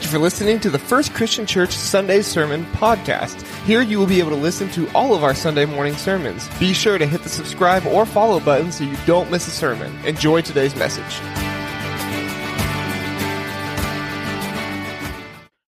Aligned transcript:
Thank 0.00 0.12
you 0.12 0.18
for 0.18 0.22
listening 0.22 0.60
to 0.60 0.70
the 0.70 0.78
First 0.78 1.12
Christian 1.12 1.44
Church 1.44 1.72
Sunday 1.72 2.22
Sermon 2.22 2.64
Podcast. 2.72 3.42
Here 3.66 3.82
you 3.82 3.98
will 3.98 4.06
be 4.06 4.18
able 4.18 4.30
to 4.30 4.34
listen 4.34 4.70
to 4.70 4.90
all 4.92 5.14
of 5.14 5.22
our 5.22 5.34
Sunday 5.34 5.66
morning 5.66 5.94
sermons. 5.94 6.48
Be 6.58 6.72
sure 6.72 6.96
to 6.96 7.04
hit 7.04 7.22
the 7.22 7.28
subscribe 7.28 7.84
or 7.84 8.06
follow 8.06 8.40
button 8.40 8.72
so 8.72 8.82
you 8.82 8.96
don't 9.04 9.30
miss 9.30 9.46
a 9.46 9.50
sermon. 9.50 9.94
Enjoy 10.06 10.40
today's 10.40 10.74
message. 10.74 11.20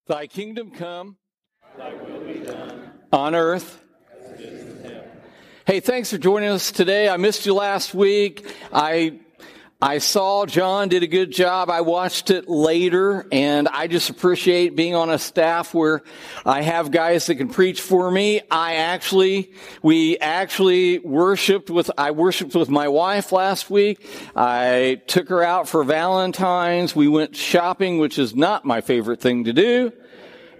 Thy 0.06 0.26
kingdom 0.28 0.70
come, 0.70 1.18
thy 1.76 1.92
will 1.92 2.20
be 2.20 2.38
done 2.38 2.90
on 3.12 3.34
earth. 3.34 3.84
Hey, 5.66 5.80
thanks 5.80 6.10
for 6.10 6.16
joining 6.16 6.48
us 6.48 6.72
today. 6.72 7.10
I 7.10 7.18
missed 7.18 7.44
you 7.44 7.52
last 7.52 7.92
week. 7.92 8.50
I 8.72 9.20
I 9.82 9.98
saw 9.98 10.46
John 10.46 10.90
did 10.90 11.02
a 11.02 11.08
good 11.08 11.32
job. 11.32 11.68
I 11.68 11.80
watched 11.80 12.30
it 12.30 12.48
later 12.48 13.26
and 13.32 13.66
I 13.66 13.88
just 13.88 14.10
appreciate 14.10 14.76
being 14.76 14.94
on 14.94 15.10
a 15.10 15.18
staff 15.18 15.74
where 15.74 16.02
I 16.46 16.62
have 16.62 16.92
guys 16.92 17.26
that 17.26 17.34
can 17.34 17.48
preach 17.48 17.80
for 17.80 18.08
me. 18.08 18.42
I 18.48 18.76
actually, 18.76 19.50
we 19.82 20.18
actually 20.18 21.00
worshiped 21.00 21.68
with, 21.68 21.90
I 21.98 22.12
worshiped 22.12 22.54
with 22.54 22.70
my 22.70 22.86
wife 22.86 23.32
last 23.32 23.70
week. 23.70 24.06
I 24.36 25.02
took 25.08 25.28
her 25.30 25.42
out 25.42 25.68
for 25.68 25.82
Valentine's. 25.82 26.94
We 26.94 27.08
went 27.08 27.34
shopping, 27.34 27.98
which 27.98 28.20
is 28.20 28.36
not 28.36 28.64
my 28.64 28.82
favorite 28.82 29.20
thing 29.20 29.42
to 29.46 29.52
do. 29.52 29.92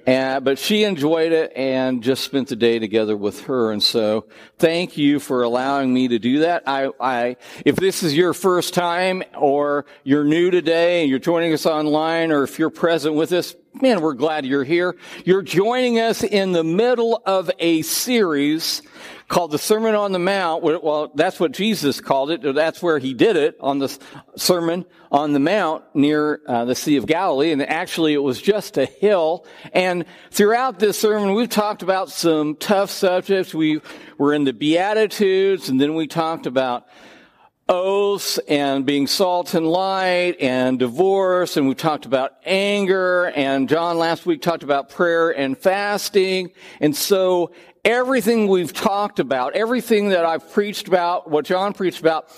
And, 0.07 0.45
but 0.45 0.59
she 0.59 0.85
enjoyed 0.85 1.33
it 1.33 1.53
and 1.55 2.03
just 2.03 2.25
spent 2.25 2.49
the 2.49 2.57
day 2.57 2.79
together 2.79 3.17
with 3.17 3.43
her. 3.43 3.71
And 3.71 3.83
so 3.83 4.27
thank 4.59 4.97
you 4.97 5.21
for 5.21 5.43
allowing 5.43 5.95
me 5.95 6.09
to 6.09 6.19
do 6.19 6.41
that. 6.41 6.65
I, 6.67 6.91
I, 7.01 7.37
if 7.65 7.77
this 7.77 8.03
is 8.03 8.17
your 8.17 8.35
first 8.35 8.75
time 8.75 9.23
or 9.37 9.87
you're 10.03 10.25
new 10.25 10.51
today 10.51 11.03
and 11.03 11.11
you're 11.11 11.21
joining 11.21 11.53
us 11.53 11.67
online 11.67 12.33
or 12.33 12.43
if 12.43 12.59
you're 12.59 12.71
present 12.71 13.15
with 13.15 13.33
us, 13.33 13.55
man, 13.81 14.01
we're 14.01 14.15
glad 14.15 14.45
you're 14.45 14.65
here. 14.65 14.97
You're 15.25 15.43
joining 15.43 15.99
us 15.99 16.23
in 16.23 16.53
the 16.53 16.65
middle 16.65 17.23
of 17.25 17.51
a 17.59 17.83
series 17.83 18.83
called 19.29 19.51
the 19.51 19.59
Sermon 19.59 19.95
on 19.95 20.13
the 20.13 20.19
Mount. 20.19 20.63
Well, 20.63 21.11
that's 21.15 21.41
what 21.41 21.53
Jesus 21.53 22.01
called 22.01 22.31
it. 22.31 22.55
That's 22.55 22.83
where 22.83 22.99
he 22.99 23.15
did 23.15 23.37
it 23.37 23.57
on 23.61 23.79
the 23.79 23.97
Sermon 24.37 24.85
on 25.11 25.33
the 25.33 25.39
Mount 25.39 25.85
near 25.95 26.43
uh, 26.47 26.67
the 26.67 26.75
Sea 26.75 26.97
of 26.97 27.07
Galilee. 27.07 27.53
And 27.53 27.63
actually, 27.63 28.13
it 28.13 28.23
was 28.23 28.41
just 28.41 28.77
a 28.77 28.85
hill. 28.85 29.47
And 29.73 30.05
throughout 30.31 30.79
this 30.79 30.99
sermon, 30.99 31.35
we've 31.35 31.49
talked 31.49 31.83
about 31.83 32.11
some 32.11 32.57
tough 32.57 32.91
subjects. 32.91 33.55
We 33.55 33.81
were 34.19 34.35
in 34.35 34.45
the 34.45 34.53
Beatitudes, 34.53 35.71
and 35.71 35.81
then 35.81 35.95
we 35.95 36.07
talked 36.07 36.47
about 36.47 36.87
oaths 37.69 38.39
and 38.49 38.85
being 38.85 39.07
salt 39.07 39.55
and 39.55 39.67
light 39.67 40.37
and 40.41 40.79
divorce 40.79 41.57
and 41.57 41.69
we've 41.69 41.77
talked 41.77 42.07
about 42.07 42.33
anger 42.45 43.27
and 43.27 43.69
John 43.69 43.99
last 43.99 44.27
week 44.27 44.43
talked 44.43 44.63
about 44.63 44.89
prayer 44.89 45.31
and 45.31 45.57
fasting 45.57 46.51
and 46.81 46.95
so 46.95 47.53
everything 47.85 48.49
we've 48.49 48.73
talked 48.73 49.19
about, 49.19 49.55
everything 49.55 50.11
that 50.11 50.25
I've 50.25 50.53
preached 50.53 50.89
about, 50.89 51.31
what 51.31 51.45
John 51.45 51.73
preached 51.73 52.01
about, 52.01 52.29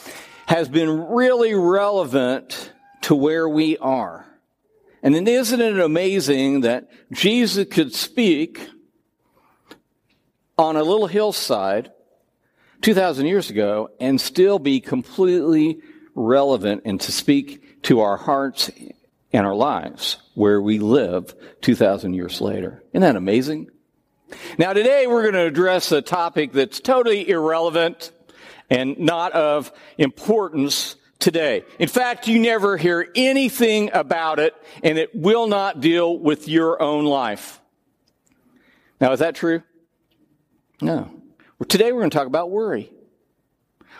has 0.46 0.68
been 0.68 1.08
really 1.08 1.54
relevant 1.54 2.72
to 3.02 3.14
where 3.14 3.48
we 3.48 3.76
are. 3.78 4.26
And 5.02 5.14
then 5.14 5.26
isn't 5.26 5.60
it 5.60 5.78
amazing 5.78 6.62
that 6.62 6.88
Jesus 7.12 7.66
could 7.70 7.94
speak 7.94 8.68
on 10.56 10.76
a 10.76 10.82
little 10.82 11.06
hillside 11.06 11.90
2,000 12.84 13.24
years 13.24 13.48
ago 13.48 13.88
and 13.98 14.20
still 14.20 14.58
be 14.58 14.78
completely 14.78 15.80
relevant 16.14 16.82
and 16.84 17.00
to 17.00 17.10
speak 17.10 17.82
to 17.82 18.00
our 18.00 18.18
hearts 18.18 18.70
and 19.32 19.46
our 19.46 19.54
lives 19.54 20.18
where 20.34 20.60
we 20.60 20.78
live 20.78 21.34
2,000 21.62 22.12
years 22.12 22.42
later. 22.42 22.82
Isn't 22.92 23.00
that 23.00 23.16
amazing? 23.16 23.70
Now 24.58 24.74
today 24.74 25.06
we're 25.06 25.22
going 25.22 25.32
to 25.32 25.46
address 25.46 25.92
a 25.92 26.02
topic 26.02 26.52
that's 26.52 26.78
totally 26.78 27.26
irrelevant 27.26 28.12
and 28.68 28.98
not 28.98 29.32
of 29.32 29.72
importance 29.96 30.96
today. 31.18 31.64
In 31.78 31.88
fact, 31.88 32.28
you 32.28 32.38
never 32.38 32.76
hear 32.76 33.08
anything 33.14 33.92
about 33.94 34.38
it 34.38 34.54
and 34.82 34.98
it 34.98 35.14
will 35.14 35.46
not 35.46 35.80
deal 35.80 36.18
with 36.18 36.48
your 36.48 36.82
own 36.82 37.06
life. 37.06 37.62
Now 39.00 39.12
is 39.12 39.20
that 39.20 39.36
true? 39.36 39.62
No. 40.82 41.22
Today 41.68 41.92
we're 41.92 42.00
going 42.00 42.10
to 42.10 42.16
talk 42.16 42.26
about 42.26 42.50
worry. 42.50 42.90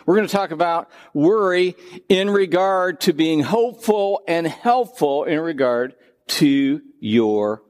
We're 0.05 0.15
going 0.15 0.27
to 0.27 0.33
talk 0.33 0.51
about 0.51 0.89
worry 1.13 1.75
in 2.09 2.29
regard 2.29 3.01
to 3.01 3.13
being 3.13 3.41
hopeful 3.41 4.21
and 4.27 4.45
helpful 4.45 5.23
in 5.23 5.39
regard 5.39 5.95
to 6.27 6.81
your 6.99 7.63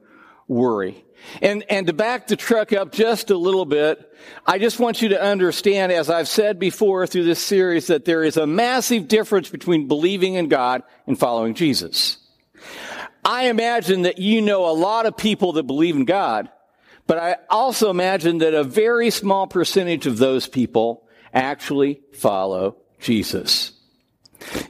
worry. 0.48 1.04
And, 1.40 1.64
and 1.70 1.86
to 1.86 1.92
back 1.92 2.26
the 2.26 2.36
truck 2.36 2.72
up 2.72 2.92
just 2.92 3.30
a 3.30 3.36
little 3.36 3.64
bit, 3.64 4.12
I 4.44 4.58
just 4.58 4.78
want 4.78 5.02
you 5.02 5.10
to 5.10 5.22
understand, 5.22 5.92
as 5.92 6.10
I've 6.10 6.28
said 6.28 6.58
before 6.58 7.06
through 7.06 7.24
this 7.24 7.40
series, 7.40 7.86
that 7.86 8.04
there 8.04 8.22
is 8.22 8.36
a 8.36 8.46
massive 8.46 9.08
difference 9.08 9.48
between 9.48 9.88
believing 9.88 10.34
in 10.34 10.48
God 10.48 10.82
and 11.06 11.18
following 11.18 11.54
Jesus. 11.54 12.18
I 13.24 13.48
imagine 13.48 14.02
that 14.02 14.18
you 14.18 14.42
know 14.42 14.68
a 14.68 14.74
lot 14.74 15.06
of 15.06 15.16
people 15.16 15.54
that 15.54 15.64
believe 15.64 15.96
in 15.96 16.04
God, 16.04 16.50
but 17.06 17.18
I 17.18 17.36
also 17.48 17.90
imagine 17.90 18.38
that 18.38 18.54
a 18.54 18.64
very 18.64 19.10
small 19.10 19.46
percentage 19.46 20.06
of 20.06 20.18
those 20.18 20.46
people 20.46 21.06
actually 21.32 22.00
follow 22.14 22.76
Jesus. 23.00 23.72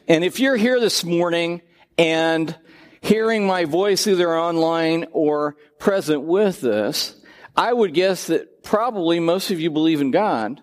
And 0.07 0.25
if 0.25 0.39
you're 0.41 0.57
here 0.57 0.81
this 0.81 1.05
morning 1.05 1.63
and 1.99 2.55
hearing 3.01 3.47
my 3.47 3.65
voice 3.65 4.07
either 4.07 4.37
online 4.37 5.07
or 5.13 5.57
present 5.79 6.23
with 6.23 6.65
us, 6.65 7.15
I 7.57 7.73
would 7.73 7.95
guess 7.95 8.27
that 8.27 8.63
probably 8.63 9.19
most 9.21 9.51
of 9.51 9.61
you 9.61 9.71
believe 9.71 10.01
in 10.01 10.11
God, 10.11 10.61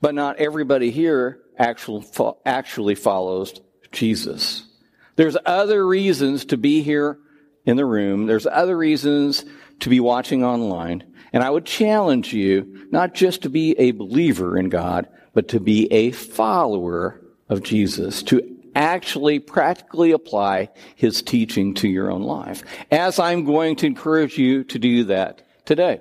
but 0.00 0.14
not 0.14 0.36
everybody 0.36 0.90
here 0.90 1.40
actually, 1.58 2.06
actually 2.46 2.94
follows 2.94 3.60
Jesus. 3.90 4.64
There's 5.16 5.36
other 5.44 5.84
reasons 5.84 6.44
to 6.46 6.56
be 6.56 6.82
here 6.82 7.18
in 7.64 7.76
the 7.76 7.84
room. 7.84 8.26
There's 8.26 8.46
other 8.46 8.76
reasons 8.76 9.44
to 9.80 9.88
be 9.88 10.00
watching 10.00 10.44
online. 10.44 11.04
And 11.32 11.42
I 11.42 11.50
would 11.50 11.64
challenge 11.64 12.32
you 12.32 12.86
not 12.90 13.14
just 13.14 13.42
to 13.42 13.50
be 13.50 13.72
a 13.78 13.92
believer 13.92 14.58
in 14.58 14.68
God, 14.68 15.08
but 15.34 15.48
to 15.48 15.60
be 15.60 15.92
a 15.92 16.10
follower 16.12 17.20
of 17.48 17.62
Jesus, 17.62 18.22
to 18.24 18.56
actually 18.74 19.38
practically 19.38 20.12
apply 20.12 20.70
his 20.94 21.22
teaching 21.22 21.74
to 21.74 21.88
your 21.88 22.10
own 22.10 22.22
life. 22.22 22.62
As 22.90 23.18
I'm 23.18 23.44
going 23.44 23.76
to 23.76 23.86
encourage 23.86 24.38
you 24.38 24.64
to 24.64 24.78
do 24.78 25.04
that 25.04 25.42
today. 25.64 26.00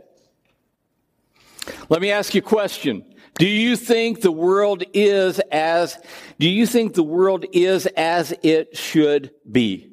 Let 1.89 2.01
me 2.01 2.11
ask 2.11 2.33
you 2.33 2.39
a 2.39 2.43
question. 2.43 3.03
Do 3.37 3.47
you 3.47 3.75
think 3.75 4.21
the 4.21 4.31
world 4.31 4.83
is 4.93 5.39
as, 5.51 5.97
do 6.39 6.49
you 6.49 6.65
think 6.65 6.93
the 6.93 7.03
world 7.03 7.45
is 7.51 7.85
as 7.85 8.33
it 8.41 8.75
should 8.75 9.31
be? 9.49 9.91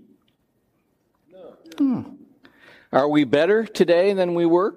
No. 1.31 1.56
Hmm. 1.77 2.13
Are 2.94 3.09
we 3.09 3.25
better 3.25 3.66
today 3.66 4.12
than 4.12 4.34
we 4.34 4.47
were? 4.47 4.77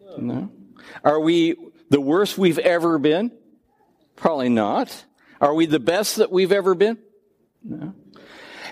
No. 0.00 0.16
no. 0.16 0.50
Are 1.04 1.20
we 1.20 1.56
the 1.90 2.00
worst 2.00 2.38
we've 2.38 2.58
ever 2.58 2.98
been? 2.98 3.32
Probably 4.16 4.48
not. 4.48 5.04
Are 5.42 5.52
we 5.52 5.66
the 5.66 5.78
best 5.78 6.16
that 6.16 6.32
we've 6.32 6.52
ever 6.52 6.74
been? 6.74 6.96
No. 7.62 7.94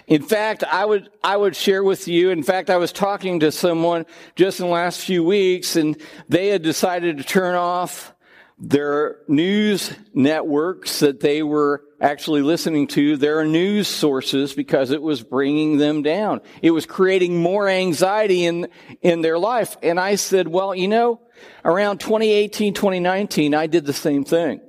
In 0.06 0.22
fact, 0.22 0.64
I 0.64 0.86
would, 0.86 1.10
I 1.22 1.36
would 1.36 1.54
share 1.54 1.84
with 1.84 2.08
you, 2.08 2.30
in 2.30 2.42
fact, 2.42 2.70
I 2.70 2.78
was 2.78 2.92
talking 2.92 3.40
to 3.40 3.52
someone 3.52 4.06
just 4.36 4.58
in 4.58 4.66
the 4.66 4.72
last 4.72 5.00
few 5.00 5.22
weeks 5.22 5.76
and 5.76 6.00
they 6.30 6.48
had 6.48 6.62
decided 6.62 7.18
to 7.18 7.24
turn 7.24 7.54
off 7.54 8.14
their 8.62 9.18
news 9.26 9.92
networks 10.14 11.00
that 11.00 11.18
they 11.18 11.42
were 11.42 11.82
actually 12.00 12.42
listening 12.42 12.86
to, 12.86 13.16
their 13.16 13.44
news 13.44 13.88
sources 13.88 14.54
because 14.54 14.92
it 14.92 15.02
was 15.02 15.20
bringing 15.20 15.78
them 15.78 16.02
down. 16.02 16.40
It 16.62 16.70
was 16.70 16.86
creating 16.86 17.42
more 17.42 17.68
anxiety 17.68 18.44
in, 18.44 18.68
in 19.00 19.20
their 19.20 19.36
life. 19.36 19.76
And 19.82 19.98
I 19.98 20.14
said, 20.14 20.46
well, 20.46 20.76
you 20.76 20.86
know, 20.86 21.20
around 21.64 21.98
2018, 21.98 22.74
2019, 22.74 23.52
I 23.52 23.66
did 23.66 23.84
the 23.84 23.92
same 23.92 24.24
thing. 24.24 24.60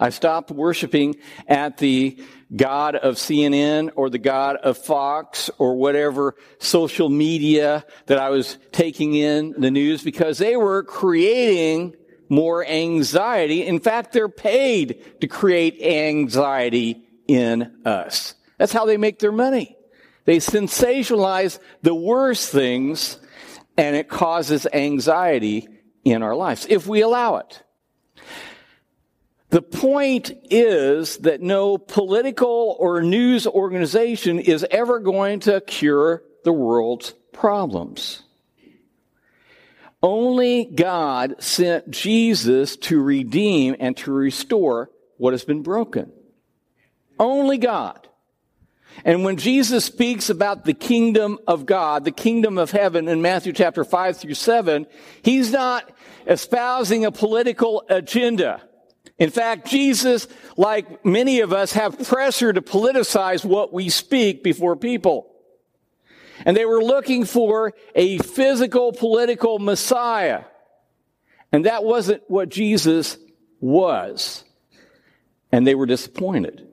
I 0.00 0.08
stopped 0.08 0.50
worshiping 0.50 1.16
at 1.46 1.76
the 1.76 2.18
God 2.56 2.96
of 2.96 3.16
CNN 3.16 3.90
or 3.96 4.08
the 4.08 4.18
God 4.18 4.56
of 4.56 4.78
Fox 4.78 5.50
or 5.58 5.76
whatever 5.76 6.36
social 6.58 7.10
media 7.10 7.84
that 8.06 8.18
I 8.18 8.30
was 8.30 8.56
taking 8.72 9.14
in 9.14 9.52
the 9.58 9.70
news 9.70 10.02
because 10.02 10.38
they 10.38 10.56
were 10.56 10.82
creating 10.82 11.96
more 12.32 12.64
anxiety. 12.66 13.66
In 13.66 13.78
fact, 13.78 14.14
they're 14.14 14.26
paid 14.26 15.20
to 15.20 15.28
create 15.28 15.82
anxiety 15.82 17.04
in 17.28 17.70
us. 17.84 18.34
That's 18.56 18.72
how 18.72 18.86
they 18.86 18.96
make 18.96 19.18
their 19.18 19.32
money. 19.32 19.76
They 20.24 20.38
sensationalize 20.38 21.58
the 21.82 21.94
worst 21.94 22.50
things 22.50 23.18
and 23.76 23.94
it 23.96 24.08
causes 24.08 24.66
anxiety 24.72 25.68
in 26.04 26.22
our 26.22 26.34
lives 26.34 26.66
if 26.70 26.86
we 26.86 27.02
allow 27.02 27.36
it. 27.36 27.62
The 29.50 29.60
point 29.60 30.32
is 30.50 31.18
that 31.18 31.42
no 31.42 31.76
political 31.76 32.76
or 32.78 33.02
news 33.02 33.46
organization 33.46 34.38
is 34.38 34.64
ever 34.70 35.00
going 35.00 35.40
to 35.40 35.60
cure 35.60 36.22
the 36.44 36.52
world's 36.52 37.12
problems. 37.34 38.22
Only 40.02 40.64
God 40.64 41.36
sent 41.38 41.90
Jesus 41.90 42.76
to 42.78 43.00
redeem 43.00 43.76
and 43.78 43.96
to 43.98 44.12
restore 44.12 44.90
what 45.16 45.32
has 45.32 45.44
been 45.44 45.62
broken. 45.62 46.12
Only 47.18 47.58
God. 47.58 48.08
And 49.04 49.24
when 49.24 49.36
Jesus 49.36 49.84
speaks 49.84 50.28
about 50.28 50.64
the 50.64 50.74
kingdom 50.74 51.38
of 51.46 51.66
God, 51.66 52.04
the 52.04 52.10
kingdom 52.10 52.58
of 52.58 52.72
heaven 52.72 53.08
in 53.08 53.22
Matthew 53.22 53.52
chapter 53.52 53.84
5 53.84 54.16
through 54.18 54.34
7, 54.34 54.86
he's 55.22 55.52
not 55.52 55.90
espousing 56.26 57.04
a 57.04 57.12
political 57.12 57.84
agenda. 57.88 58.60
In 59.18 59.30
fact, 59.30 59.68
Jesus, 59.68 60.26
like 60.56 61.04
many 61.04 61.40
of 61.40 61.52
us, 61.52 61.72
have 61.72 61.98
pressure 62.06 62.52
to 62.52 62.60
politicize 62.60 63.44
what 63.44 63.72
we 63.72 63.88
speak 63.88 64.42
before 64.42 64.76
people. 64.76 65.31
And 66.44 66.56
they 66.56 66.64
were 66.64 66.82
looking 66.82 67.24
for 67.24 67.72
a 67.94 68.18
physical 68.18 68.92
political 68.92 69.58
Messiah. 69.58 70.44
And 71.52 71.66
that 71.66 71.84
wasn't 71.84 72.22
what 72.28 72.48
Jesus 72.48 73.18
was. 73.60 74.44
And 75.50 75.66
they 75.66 75.74
were 75.74 75.86
disappointed. 75.86 76.66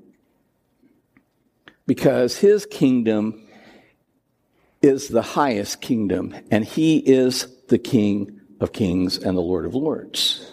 Because 1.86 2.38
his 2.38 2.66
kingdom 2.66 3.48
is 4.82 5.10
the 5.10 5.22
highest 5.22 5.82
kingdom, 5.82 6.36
and 6.52 6.64
he 6.64 6.98
is 6.98 7.48
the 7.68 7.78
King 7.78 8.40
of 8.60 8.72
kings 8.72 9.18
and 9.18 9.38
the 9.38 9.42
Lord 9.42 9.66
of 9.66 9.76
lords. 9.76 10.52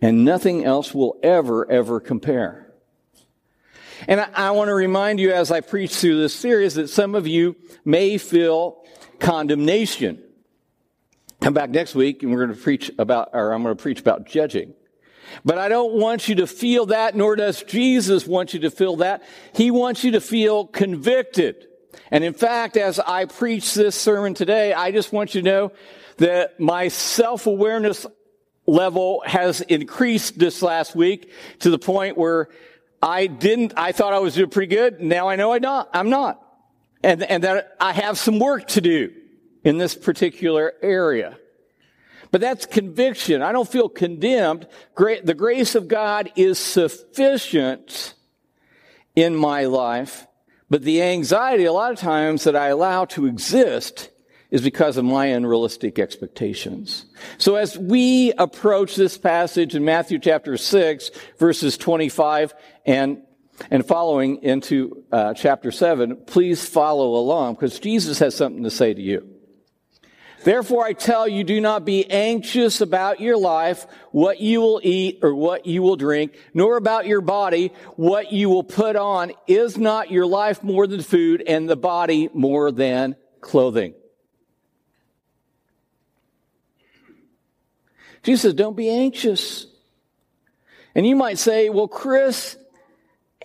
And 0.00 0.24
nothing 0.24 0.64
else 0.64 0.94
will 0.94 1.18
ever, 1.22 1.70
ever 1.70 2.00
compare. 2.00 2.67
And 4.06 4.20
I, 4.20 4.28
I 4.34 4.50
want 4.52 4.68
to 4.68 4.74
remind 4.74 5.18
you 5.20 5.32
as 5.32 5.50
I 5.50 5.60
preach 5.60 5.94
through 5.94 6.20
this 6.20 6.34
series 6.34 6.74
that 6.74 6.88
some 6.88 7.14
of 7.14 7.26
you 7.26 7.56
may 7.84 8.18
feel 8.18 8.84
condemnation. 9.18 10.22
Come 11.40 11.54
back 11.54 11.70
next 11.70 11.94
week 11.94 12.22
and 12.22 12.32
we're 12.32 12.44
going 12.44 12.56
to 12.56 12.62
preach 12.62 12.90
about, 12.98 13.30
or 13.32 13.52
I'm 13.52 13.62
going 13.62 13.76
to 13.76 13.82
preach 13.82 14.00
about 14.00 14.26
judging. 14.26 14.74
But 15.44 15.58
I 15.58 15.68
don't 15.68 15.94
want 15.94 16.28
you 16.28 16.36
to 16.36 16.46
feel 16.46 16.86
that, 16.86 17.14
nor 17.14 17.36
does 17.36 17.62
Jesus 17.62 18.26
want 18.26 18.54
you 18.54 18.60
to 18.60 18.70
feel 18.70 18.96
that. 18.96 19.22
He 19.54 19.70
wants 19.70 20.02
you 20.02 20.12
to 20.12 20.20
feel 20.20 20.66
convicted. 20.66 21.66
And 22.10 22.24
in 22.24 22.32
fact, 22.32 22.76
as 22.76 22.98
I 22.98 23.26
preach 23.26 23.74
this 23.74 23.94
sermon 23.94 24.34
today, 24.34 24.72
I 24.72 24.90
just 24.90 25.12
want 25.12 25.34
you 25.34 25.42
to 25.42 25.48
know 25.48 25.72
that 26.16 26.58
my 26.58 26.88
self-awareness 26.88 28.06
level 28.66 29.22
has 29.26 29.60
increased 29.60 30.38
this 30.38 30.62
last 30.62 30.96
week 30.96 31.30
to 31.60 31.70
the 31.70 31.78
point 31.78 32.16
where 32.16 32.48
I 33.02 33.26
didn't, 33.26 33.74
I 33.76 33.92
thought 33.92 34.12
I 34.12 34.18
was 34.18 34.34
doing 34.34 34.50
pretty 34.50 34.74
good. 34.74 35.00
Now 35.00 35.28
I 35.28 35.36
know 35.36 35.52
I 35.52 35.58
not, 35.58 35.88
I'm 35.92 36.10
not. 36.10 36.42
And, 37.02 37.22
and 37.22 37.44
that 37.44 37.76
I 37.80 37.92
have 37.92 38.18
some 38.18 38.38
work 38.38 38.66
to 38.68 38.80
do 38.80 39.12
in 39.62 39.78
this 39.78 39.94
particular 39.94 40.72
area. 40.82 41.38
But 42.30 42.40
that's 42.40 42.66
conviction. 42.66 43.40
I 43.40 43.52
don't 43.52 43.68
feel 43.68 43.88
condemned. 43.88 44.66
The 44.96 45.34
grace 45.36 45.74
of 45.74 45.88
God 45.88 46.30
is 46.36 46.58
sufficient 46.58 48.14
in 49.14 49.34
my 49.34 49.64
life. 49.64 50.26
But 50.68 50.82
the 50.82 51.02
anxiety, 51.02 51.64
a 51.64 51.72
lot 51.72 51.92
of 51.92 51.98
times, 51.98 52.44
that 52.44 52.54
I 52.54 52.68
allow 52.68 53.06
to 53.06 53.26
exist 53.26 54.10
is 54.50 54.62
because 54.62 54.96
of 54.96 55.04
my 55.04 55.26
unrealistic 55.26 55.98
expectations. 55.98 57.04
So 57.36 57.56
as 57.56 57.76
we 57.76 58.32
approach 58.32 58.96
this 58.96 59.18
passage 59.18 59.74
in 59.74 59.84
Matthew 59.84 60.18
chapter 60.18 60.56
6, 60.56 61.10
verses 61.38 61.76
25 61.76 62.54
and, 62.86 63.22
and 63.70 63.86
following 63.86 64.42
into 64.42 65.04
uh, 65.12 65.34
chapter 65.34 65.70
7, 65.70 66.16
please 66.26 66.66
follow 66.66 67.16
along 67.16 67.54
because 67.54 67.78
Jesus 67.78 68.18
has 68.20 68.34
something 68.34 68.64
to 68.64 68.70
say 68.70 68.94
to 68.94 69.02
you. 69.02 69.34
Therefore 70.44 70.86
I 70.86 70.92
tell 70.94 71.28
you, 71.28 71.44
do 71.44 71.60
not 71.60 71.84
be 71.84 72.08
anxious 72.08 72.80
about 72.80 73.20
your 73.20 73.36
life, 73.36 73.86
what 74.12 74.40
you 74.40 74.60
will 74.60 74.80
eat 74.82 75.18
or 75.22 75.34
what 75.34 75.66
you 75.66 75.82
will 75.82 75.96
drink, 75.96 76.38
nor 76.54 76.76
about 76.76 77.06
your 77.06 77.20
body, 77.20 77.72
what 77.96 78.32
you 78.32 78.48
will 78.48 78.62
put 78.62 78.96
on. 78.96 79.32
Is 79.46 79.76
not 79.76 80.10
your 80.10 80.26
life 80.26 80.62
more 80.62 80.86
than 80.86 81.02
food 81.02 81.42
and 81.46 81.68
the 81.68 81.76
body 81.76 82.30
more 82.32 82.70
than 82.70 83.16
clothing? 83.40 83.94
Jesus 88.22 88.42
says, 88.42 88.54
don't 88.54 88.76
be 88.76 88.90
anxious. 88.90 89.66
And 90.94 91.06
you 91.06 91.16
might 91.16 91.38
say, 91.38 91.68
well, 91.70 91.88
Chris, 91.88 92.56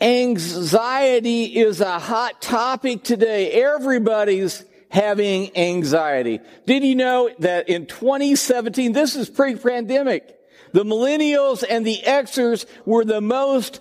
anxiety 0.01 1.43
is 1.45 1.81
a 1.81 1.99
hot 1.99 2.41
topic 2.41 3.03
today. 3.03 3.51
Everybody's 3.51 4.63
having 4.89 5.55
anxiety. 5.57 6.39
Did 6.65 6.83
you 6.83 6.95
know 6.95 7.29
that 7.39 7.69
in 7.69 7.85
2017, 7.85 8.93
this 8.93 9.15
is 9.15 9.29
pre-pandemic, 9.29 10.37
the 10.71 10.83
millennials 10.83 11.63
and 11.67 11.85
the 11.85 11.99
Xers 12.05 12.65
were 12.85 13.05
the 13.05 13.21
most 13.21 13.79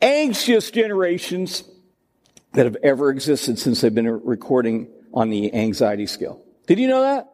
anxious 0.00 0.70
generations 0.70 1.64
that 2.52 2.66
have 2.66 2.76
ever 2.82 3.10
existed 3.10 3.58
since 3.58 3.80
they've 3.80 3.94
been 3.94 4.08
recording 4.24 4.88
on 5.12 5.30
the 5.30 5.52
anxiety 5.54 6.06
scale. 6.06 6.40
Did 6.66 6.78
you 6.78 6.88
know 6.88 7.02
that? 7.02 7.33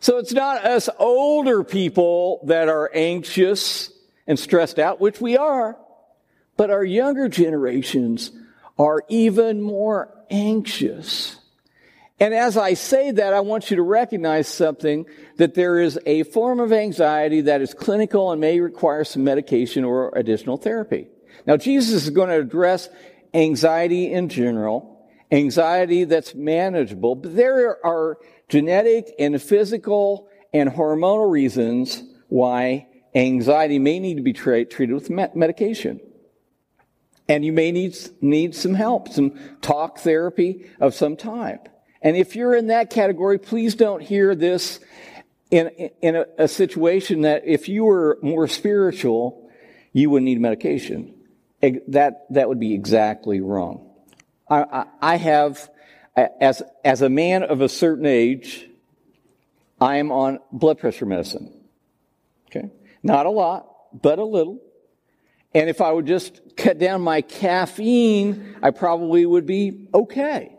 So 0.00 0.16
it's 0.16 0.32
not 0.32 0.64
us 0.64 0.88
older 0.98 1.62
people 1.62 2.40
that 2.46 2.68
are 2.68 2.90
anxious 2.94 3.92
and 4.26 4.38
stressed 4.38 4.78
out, 4.78 5.00
which 5.00 5.20
we 5.20 5.36
are, 5.36 5.76
but 6.56 6.70
our 6.70 6.84
younger 6.84 7.28
generations 7.28 8.32
are 8.78 9.02
even 9.08 9.60
more 9.60 10.12
anxious. 10.30 11.36
And 12.18 12.32
as 12.32 12.56
I 12.56 12.74
say 12.74 13.10
that, 13.10 13.34
I 13.34 13.40
want 13.40 13.70
you 13.70 13.76
to 13.76 13.82
recognize 13.82 14.48
something 14.48 15.06
that 15.36 15.54
there 15.54 15.80
is 15.80 15.98
a 16.06 16.22
form 16.24 16.60
of 16.60 16.72
anxiety 16.72 17.42
that 17.42 17.60
is 17.60 17.74
clinical 17.74 18.30
and 18.30 18.40
may 18.40 18.60
require 18.60 19.04
some 19.04 19.24
medication 19.24 19.84
or 19.84 20.12
additional 20.16 20.56
therapy. 20.56 21.08
Now, 21.46 21.56
Jesus 21.56 22.04
is 22.04 22.10
going 22.10 22.28
to 22.28 22.38
address 22.38 22.88
anxiety 23.32 24.12
in 24.12 24.28
general, 24.28 25.08
anxiety 25.30 26.04
that's 26.04 26.34
manageable, 26.34 27.14
but 27.14 27.34
there 27.34 27.84
are 27.84 28.18
genetic 28.50 29.14
and 29.18 29.40
physical 29.40 30.28
and 30.52 30.68
hormonal 30.68 31.30
reasons 31.30 32.02
why 32.28 32.86
anxiety 33.14 33.78
may 33.78 33.98
need 33.98 34.16
to 34.16 34.22
be 34.22 34.32
tra- 34.32 34.64
treated 34.64 34.92
with 34.92 35.08
medication. 35.08 36.00
And 37.28 37.44
you 37.44 37.52
may 37.52 37.70
need, 37.70 37.96
need 38.20 38.54
some 38.56 38.74
help, 38.74 39.08
some 39.08 39.38
talk 39.62 39.98
therapy 40.00 40.68
of 40.80 40.94
some 40.94 41.16
type. 41.16 41.68
And 42.02 42.16
if 42.16 42.34
you're 42.34 42.56
in 42.56 42.66
that 42.66 42.90
category, 42.90 43.38
please 43.38 43.76
don't 43.76 44.02
hear 44.02 44.34
this 44.34 44.80
in, 45.50 45.68
in 46.02 46.16
a, 46.16 46.26
a 46.38 46.48
situation 46.48 47.22
that 47.22 47.42
if 47.46 47.68
you 47.68 47.84
were 47.84 48.18
more 48.20 48.48
spiritual, 48.48 49.48
you 49.92 50.10
wouldn't 50.10 50.26
need 50.26 50.40
medication. 50.40 51.14
That, 51.88 52.26
that 52.30 52.48
would 52.48 52.58
be 52.58 52.74
exactly 52.74 53.40
wrong. 53.40 53.88
I, 54.48 54.62
I, 54.62 54.86
I 55.00 55.16
have, 55.16 55.70
as, 56.16 56.62
as 56.84 57.02
a 57.02 57.08
man 57.08 57.42
of 57.42 57.60
a 57.60 57.68
certain 57.68 58.06
age, 58.06 58.68
I 59.80 59.96
am 59.96 60.12
on 60.12 60.40
blood 60.52 60.78
pressure 60.78 61.06
medicine. 61.06 61.52
Okay? 62.48 62.70
Not 63.02 63.26
a 63.26 63.30
lot, 63.30 63.66
but 64.02 64.18
a 64.18 64.24
little. 64.24 64.60
And 65.54 65.68
if 65.68 65.80
I 65.80 65.90
would 65.90 66.06
just 66.06 66.40
cut 66.56 66.78
down 66.78 67.00
my 67.00 67.22
caffeine, 67.22 68.56
I 68.62 68.70
probably 68.70 69.24
would 69.26 69.46
be 69.46 69.88
okay 69.92 70.56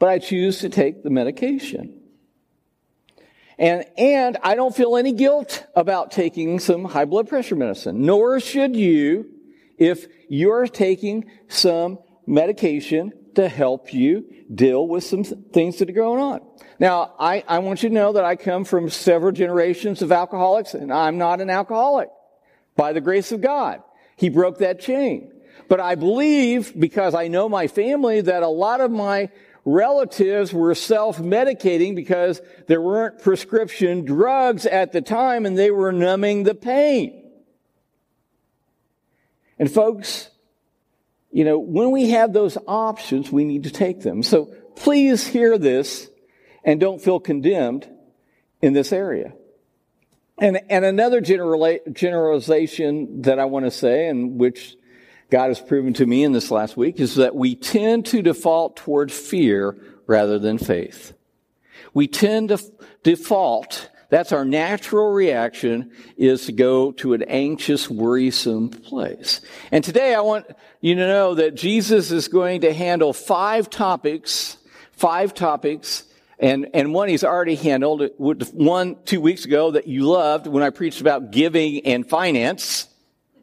but 0.00 0.08
I 0.08 0.18
choose 0.18 0.58
to 0.60 0.68
take 0.68 1.04
the 1.04 1.10
medication. 1.10 2.00
And, 3.58 3.84
and 3.98 4.38
I 4.42 4.54
don't 4.56 4.74
feel 4.74 4.96
any 4.96 5.12
guilt 5.12 5.66
about 5.76 6.10
taking 6.10 6.58
some 6.58 6.86
high 6.86 7.04
blood 7.04 7.28
pressure 7.28 7.54
medicine, 7.54 8.06
nor 8.06 8.40
should 8.40 8.74
you 8.74 9.30
if 9.76 10.06
you're 10.28 10.66
taking 10.66 11.30
some 11.48 11.98
medication 12.30 13.12
to 13.34 13.48
help 13.48 13.92
you 13.92 14.24
deal 14.54 14.86
with 14.86 15.04
some 15.04 15.24
things 15.24 15.78
that 15.78 15.90
are 15.90 15.92
going 15.92 16.20
on. 16.20 16.40
Now, 16.78 17.14
I, 17.18 17.44
I 17.46 17.58
want 17.58 17.82
you 17.82 17.88
to 17.88 17.94
know 17.94 18.12
that 18.12 18.24
I 18.24 18.36
come 18.36 18.64
from 18.64 18.88
several 18.88 19.32
generations 19.32 20.00
of 20.00 20.12
alcoholics, 20.12 20.74
and 20.74 20.92
I'm 20.92 21.18
not 21.18 21.40
an 21.40 21.50
alcoholic 21.50 22.08
by 22.76 22.92
the 22.92 23.00
grace 23.00 23.32
of 23.32 23.40
God. 23.40 23.82
He 24.16 24.28
broke 24.28 24.58
that 24.58 24.80
chain. 24.80 25.32
But 25.68 25.80
I 25.80 25.94
believe, 25.94 26.78
because 26.78 27.14
I 27.14 27.28
know 27.28 27.48
my 27.48 27.66
family, 27.66 28.20
that 28.20 28.42
a 28.42 28.48
lot 28.48 28.80
of 28.80 28.90
my 28.90 29.30
relatives 29.64 30.52
were 30.52 30.74
self-medicating 30.74 31.94
because 31.94 32.40
there 32.66 32.80
weren't 32.80 33.20
prescription 33.20 34.04
drugs 34.04 34.66
at 34.66 34.92
the 34.92 35.02
time 35.02 35.46
and 35.46 35.58
they 35.58 35.70
were 35.70 35.92
numbing 35.92 36.44
the 36.44 36.54
pain. 36.54 37.30
And 39.58 39.70
folks, 39.70 40.30
you 41.30 41.44
know, 41.44 41.58
when 41.58 41.90
we 41.90 42.10
have 42.10 42.32
those 42.32 42.58
options, 42.66 43.30
we 43.30 43.44
need 43.44 43.64
to 43.64 43.70
take 43.70 44.00
them. 44.00 44.22
So 44.22 44.46
please 44.76 45.26
hear 45.26 45.58
this 45.58 46.08
and 46.64 46.80
don't 46.80 47.00
feel 47.00 47.20
condemned 47.20 47.88
in 48.60 48.72
this 48.72 48.92
area. 48.92 49.32
And, 50.38 50.60
and 50.68 50.84
another 50.84 51.20
generalization 51.20 53.22
that 53.22 53.38
I 53.38 53.44
want 53.44 53.66
to 53.66 53.70
say, 53.70 54.08
and 54.08 54.40
which 54.40 54.76
God 55.30 55.48
has 55.48 55.60
proven 55.60 55.92
to 55.94 56.06
me 56.06 56.24
in 56.24 56.32
this 56.32 56.50
last 56.50 56.76
week 56.76 56.98
is 56.98 57.16
that 57.16 57.36
we 57.36 57.54
tend 57.54 58.06
to 58.06 58.22
default 58.22 58.76
toward 58.76 59.12
fear 59.12 59.76
rather 60.06 60.38
than 60.38 60.58
faith. 60.58 61.12
we 61.94 62.08
tend 62.08 62.48
to 62.48 62.54
f- 62.54 62.64
default, 63.02 63.89
that's 64.10 64.32
our 64.32 64.44
natural 64.44 65.12
reaction, 65.12 65.92
is 66.16 66.46
to 66.46 66.52
go 66.52 66.92
to 66.92 67.14
an 67.14 67.22
anxious, 67.22 67.88
worrisome 67.88 68.68
place. 68.68 69.40
And 69.72 69.82
today 69.82 70.14
I 70.14 70.20
want 70.20 70.46
you 70.80 70.96
to 70.96 71.06
know 71.06 71.34
that 71.36 71.54
Jesus 71.54 72.10
is 72.10 72.28
going 72.28 72.62
to 72.62 72.74
handle 72.74 73.12
five 73.12 73.70
topics, 73.70 74.58
five 74.92 75.32
topics 75.32 76.04
and, 76.40 76.68
and 76.72 76.94
one 76.94 77.08
he's 77.08 77.22
already 77.22 77.54
handled, 77.54 78.02
one 78.16 78.96
two 79.04 79.20
weeks 79.20 79.44
ago 79.44 79.72
that 79.72 79.86
you 79.86 80.04
loved 80.04 80.46
when 80.46 80.62
I 80.62 80.70
preached 80.70 81.02
about 81.02 81.30
giving 81.30 81.86
and 81.86 82.08
finance, 82.08 82.88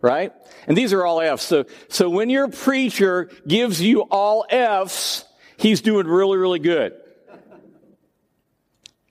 right? 0.02 0.34
And 0.68 0.76
these 0.76 0.94
are 0.94 1.06
all 1.06 1.22
F's. 1.22 1.44
So, 1.44 1.66
so 1.90 2.10
when 2.10 2.32
your 2.32 2.48
preacher 2.48 3.30
gives 3.48 3.80
you 3.80 4.02
all 4.02 4.46
F's, 4.50 5.24
he's 5.58 5.82
doing 5.82 6.08
really, 6.08 6.38
really 6.38 6.60
good. 6.60 6.94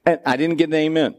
And 0.05 0.21
I 0.27 0.37
didn't 0.37 0.57
get 0.57 0.69
an 0.69 0.75
amen. 0.75 1.15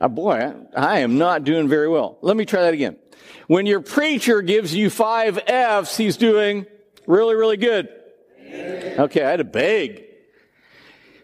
Oh, 0.00 0.08
boy, 0.08 0.52
I 0.76 1.00
am 1.00 1.16
not 1.16 1.44
doing 1.44 1.68
very 1.68 1.88
well. 1.88 2.18
Let 2.22 2.36
me 2.36 2.44
try 2.44 2.62
that 2.62 2.74
again. 2.74 2.96
When 3.46 3.66
your 3.66 3.80
preacher 3.80 4.42
gives 4.42 4.74
you 4.74 4.90
five 4.90 5.38
F's, 5.46 5.96
he's 5.96 6.16
doing 6.16 6.66
really, 7.06 7.36
really 7.36 7.56
good. 7.56 7.88
Okay, 8.44 9.22
I 9.22 9.30
had 9.30 9.36
to 9.36 9.44
beg. 9.44 10.04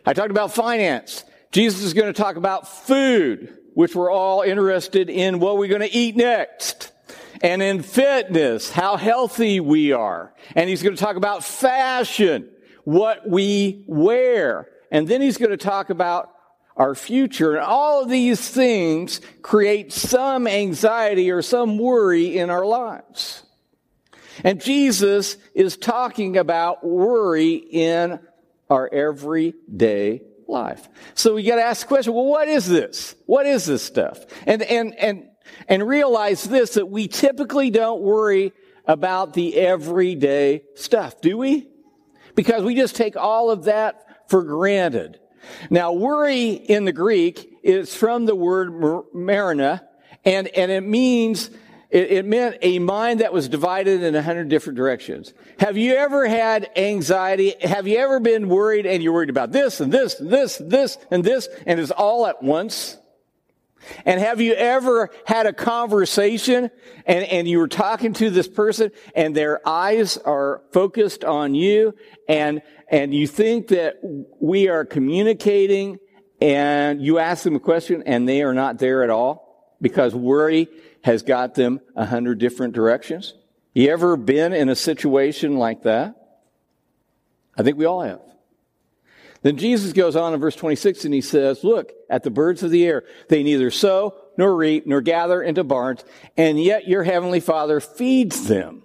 I 0.07 0.13
talked 0.13 0.31
about 0.31 0.55
finance. 0.55 1.25
Jesus 1.51 1.83
is 1.83 1.93
going 1.93 2.07
to 2.07 2.13
talk 2.13 2.37
about 2.37 2.69
food, 2.69 3.59
which 3.75 3.97
we're 3.97 4.13
all 4.13 4.43
interested 4.43 5.11
in 5.11 5.41
what 5.41 5.59
we're 5.59 5.69
going 5.69 5.81
to 5.81 5.93
eat 5.93 6.17
next. 6.17 6.93
And 7.43 7.63
in 7.63 7.83
fitness, 7.83 8.71
how 8.71 8.97
healthy 8.97 9.61
we 9.61 9.93
are. 9.93 10.35
And 10.55 10.69
he's 10.71 10.83
going 10.83 10.95
to 10.95 11.03
talk 11.03 11.17
about 11.17 11.45
fashion, 11.45 12.49
what 12.85 13.29
we 13.29 13.85
wear. 13.87 14.69
And 14.91 15.07
then 15.07 15.21
he's 15.21 15.37
going 15.37 15.51
to 15.51 15.57
talk 15.57 15.91
about 15.91 16.31
our 16.79 16.95
future. 16.95 17.57
And 17.57 17.65
all 17.65 18.03
of 18.03 18.09
these 18.09 18.49
things 18.49 19.21
create 19.43 19.93
some 19.93 20.47
anxiety 20.47 21.31
or 21.31 21.43
some 21.43 21.77
worry 21.77 22.39
in 22.39 22.49
our 22.49 22.65
lives. 22.65 23.43
And 24.45 24.63
Jesus 24.63 25.37
is 25.55 25.77
talking 25.77 26.37
about 26.37 26.87
worry 26.87 27.55
in 27.55 28.21
our 28.71 28.89
everyday 28.93 30.23
life. 30.47 30.89
So 31.15 31.35
we 31.35 31.43
got 31.43 31.57
to 31.57 31.63
ask 31.63 31.83
the 31.83 31.89
question, 31.89 32.15
well, 32.15 32.27
what 32.27 32.49
is 32.49 32.67
this? 32.67 33.17
What 33.27 33.47
is 33.47 33.67
this 33.67 33.83
stuff? 33.83 34.25
And, 34.47 34.63
and, 34.63 34.95
and, 34.95 35.29
and 35.67 35.87
realize 35.87 36.45
this, 36.45 36.75
that 36.75 36.87
we 36.87 37.09
typically 37.09 37.71
don't 37.71 38.01
worry 38.01 38.53
about 38.87 39.35
the 39.35 39.57
everyday 39.57 40.63
stuff, 40.77 41.21
do 41.21 41.37
we? 41.37 41.69
Because 42.37 42.63
we 42.63 42.77
just 42.77 42.95
take 42.95 43.17
all 43.17 43.51
of 43.51 43.65
that 43.65 44.31
for 44.31 44.45
granted. 44.45 45.19
Now, 45.71 45.93
worry 45.93 46.51
in 46.51 46.85
the 46.85 46.93
Greek 46.93 47.59
is 47.63 47.95
from 47.95 48.27
the 48.27 48.35
word 48.35 48.71
merimna, 49.15 49.83
and, 50.25 50.49
and 50.49 50.71
it 50.71 50.83
means 50.83 51.51
it, 51.91 52.11
it 52.13 52.25
meant 52.27 52.57
a 52.61 52.79
mind 52.79 53.21
that 53.21 53.33
was 53.33 53.49
divided 53.49 54.03
in 54.03 54.15
a 54.15 54.23
hundred 54.23 54.49
different 54.49 54.77
directions. 54.77 55.33
Have 55.59 55.79
you 55.79 55.95
ever 55.95 56.29
had 56.29 56.71
anxiety? 56.77 57.55
Have 57.63 57.87
you 57.87 57.99
ever 57.99 58.21
been 58.21 58.49
worried 58.49 58.85
and 58.85 59.03
you're 59.03 59.13
worried 59.13 59.31
about 59.31 59.53
this 59.53 59.81
and 59.81 59.91
this 59.91 60.21
and 60.21 60.31
this 60.31 60.61
and 60.61 60.71
this 60.71 60.99
and 61.11 61.25
this 61.25 61.49
and 61.67 61.81
it's 61.81 61.91
all 61.91 62.27
at 62.27 62.43
once? 62.43 62.99
And 64.05 64.21
have 64.21 64.41
you 64.41 64.55
ever 64.55 65.11
had 65.25 65.47
a 65.47 65.53
conversation 65.53 66.71
and, 67.07 67.25
and 67.25 67.49
you 67.49 67.59
were 67.59 67.69
talking 67.69 68.13
to 68.15 68.31
this 68.31 68.49
person 68.49 68.91
and 69.15 69.35
their 69.35 69.67
eyes 69.67 70.17
are 70.19 70.63
focused 70.73 71.25
on 71.25 71.55
you 71.55 71.95
and, 72.29 72.63
and 72.89 73.15
you 73.15 73.27
think 73.27 73.69
that 73.69 73.99
we 74.41 74.69
are 74.69 74.85
communicating 74.85 75.99
and 76.41 77.03
you 77.03 77.19
ask 77.19 77.45
them 77.45 77.57
a 77.57 77.61
question 77.61 78.03
and 78.07 78.29
they 78.29 78.43
are 78.43 78.55
not 78.55 78.79
there 78.79 79.03
at 79.03 79.11
all 79.11 79.77
because 79.81 80.15
worry 80.15 80.69
has 81.03 81.23
got 81.23 81.55
them 81.55 81.81
a 81.97 82.05
hundred 82.05 82.39
different 82.39 82.75
directions? 82.75 83.35
You 83.75 83.91
ever 83.91 84.17
been 84.17 84.53
in 84.53 84.69
a 84.69 84.77
situation 84.77 85.57
like 85.57 85.83
that? 85.83 86.15
I 87.57 87.63
think 87.63 87.77
we 87.79 87.85
all 87.85 88.03
have. 88.03 88.21
Then 89.43 89.57
Jesus 89.57 89.93
goes 89.93 90.17
on 90.17 90.35
in 90.35 90.41
verse 90.41 90.57
26 90.57 91.05
and 91.05 91.15
he 91.15 91.21
says, 91.21 91.63
Look 91.63 91.93
at 92.11 92.23
the 92.23 92.31
birds 92.31 92.63
of 92.63 92.71
the 92.71 92.85
air. 92.87 93.05
They 93.29 93.43
neither 93.43 93.71
sow 93.71 94.15
nor 94.37 94.57
reap 94.57 94.87
nor 94.87 95.01
gather 95.01 95.43
into 95.43 95.65
barns, 95.65 96.05
and 96.37 96.63
yet 96.63 96.89
your 96.89 97.05
heavenly 97.05 97.41
Father 97.41 97.81
feeds 97.81 98.47
them. 98.49 98.83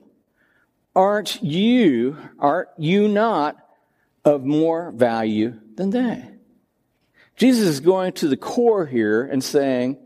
Aren't 0.96 1.42
you, 1.42 2.18
aren't 2.38 2.70
you 2.78 3.08
not 3.08 3.58
of 4.24 4.44
more 4.44 4.92
value 4.92 5.60
than 5.76 5.90
they? 5.90 6.24
Jesus 7.36 7.68
is 7.68 7.80
going 7.80 8.14
to 8.14 8.28
the 8.28 8.38
core 8.38 8.86
here 8.86 9.24
and 9.24 9.44
saying, 9.44 9.98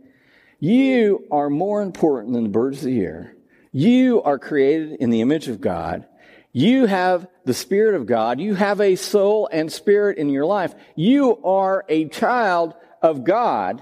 you 0.60 1.26
are 1.30 1.50
more 1.50 1.82
important 1.82 2.34
than 2.34 2.44
the 2.44 2.50
birds 2.50 2.80
of 2.80 2.86
the 2.86 3.00
air. 3.02 3.36
You 3.72 4.24
are 4.24 4.40
created 4.40 4.98
in 5.00 5.12
the 5.12 5.22
image 5.22 5.48
of 5.50 5.62
God. 5.62 6.08
You 6.54 6.86
have 6.86 7.28
the 7.46 7.54
Spirit 7.54 7.96
of 7.96 8.06
God. 8.06 8.40
You 8.40 8.56
have 8.56 8.82
a 8.82 8.96
soul 8.96 9.48
and 9.52 9.72
spirit 9.72 10.18
in 10.18 10.30
your 10.30 10.46
life. 10.46 10.74
You 10.96 11.44
are 11.44 11.86
a 11.88 12.08
child 12.10 12.74
of 13.02 13.24
God, 13.24 13.82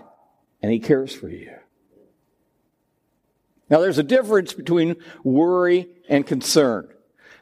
and 0.62 0.72
He 0.72 0.80
cares 0.80 1.14
for 1.14 1.30
you. 1.30 1.52
Now, 3.70 3.80
there's 3.80 3.98
a 3.98 4.04
difference 4.04 4.54
between 4.54 4.98
worry 5.24 5.88
and 6.10 6.26
concern. 6.26 6.88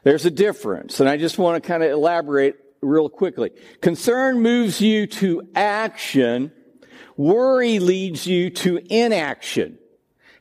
There's 0.04 0.24
a 0.24 0.30
difference, 0.30 1.00
and 1.00 1.08
I 1.08 1.16
just 1.16 1.38
want 1.38 1.62
to 1.62 1.66
kind 1.66 1.82
of 1.82 1.90
elaborate 1.90 2.56
real 2.80 3.08
quickly. 3.08 3.50
Concern 3.80 4.40
moves 4.40 4.80
you 4.80 5.06
to 5.06 5.48
action 5.54 6.52
Worry 7.16 7.78
leads 7.78 8.26
you 8.26 8.50
to 8.50 8.80
inaction. 8.90 9.78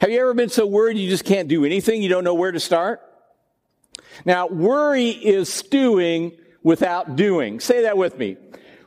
Have 0.02 0.10
you 0.10 0.20
ever 0.20 0.34
been 0.34 0.50
so 0.50 0.66
worried 0.66 0.98
you 0.98 1.10
just 1.10 1.26
can't 1.26 1.48
do 1.48 1.66
anything? 1.66 2.02
You 2.02 2.10
don't 2.10 2.24
know 2.24 2.34
where 2.34 2.52
to 2.52 2.60
start? 2.60 3.02
Now, 4.26 4.48
worry 4.48 5.10
is 5.10 5.52
stewing 5.52 6.38
without 6.62 7.16
doing. 7.16 7.60
Say 7.60 7.84
that 7.84 7.98
with 7.98 8.18
me. 8.18 8.38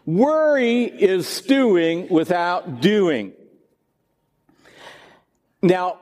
Worry 0.04 0.84
is 0.84 1.26
stewing 1.26 2.08
without 2.08 2.80
doing. 2.80 3.32
Now, 5.62 5.98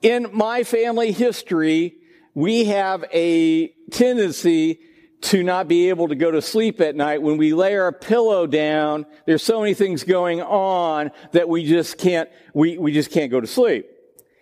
in 0.00 0.28
my 0.32 0.62
family 0.62 1.12
history, 1.12 1.96
we 2.34 2.66
have 2.66 3.04
a 3.12 3.68
tendency 3.90 4.80
to 5.20 5.42
not 5.42 5.66
be 5.66 5.88
able 5.88 6.08
to 6.08 6.14
go 6.14 6.30
to 6.30 6.40
sleep 6.40 6.80
at 6.80 6.94
night 6.94 7.20
when 7.20 7.36
we 7.36 7.52
lay 7.52 7.76
our 7.76 7.90
pillow 7.90 8.46
down 8.46 9.04
there's 9.26 9.42
so 9.42 9.60
many 9.60 9.74
things 9.74 10.04
going 10.04 10.40
on 10.40 11.10
that 11.32 11.48
we 11.48 11.64
just 11.64 11.98
can't 11.98 12.28
we, 12.54 12.78
we 12.78 12.92
just 12.92 13.10
can't 13.10 13.30
go 13.30 13.40
to 13.40 13.46
sleep 13.46 13.90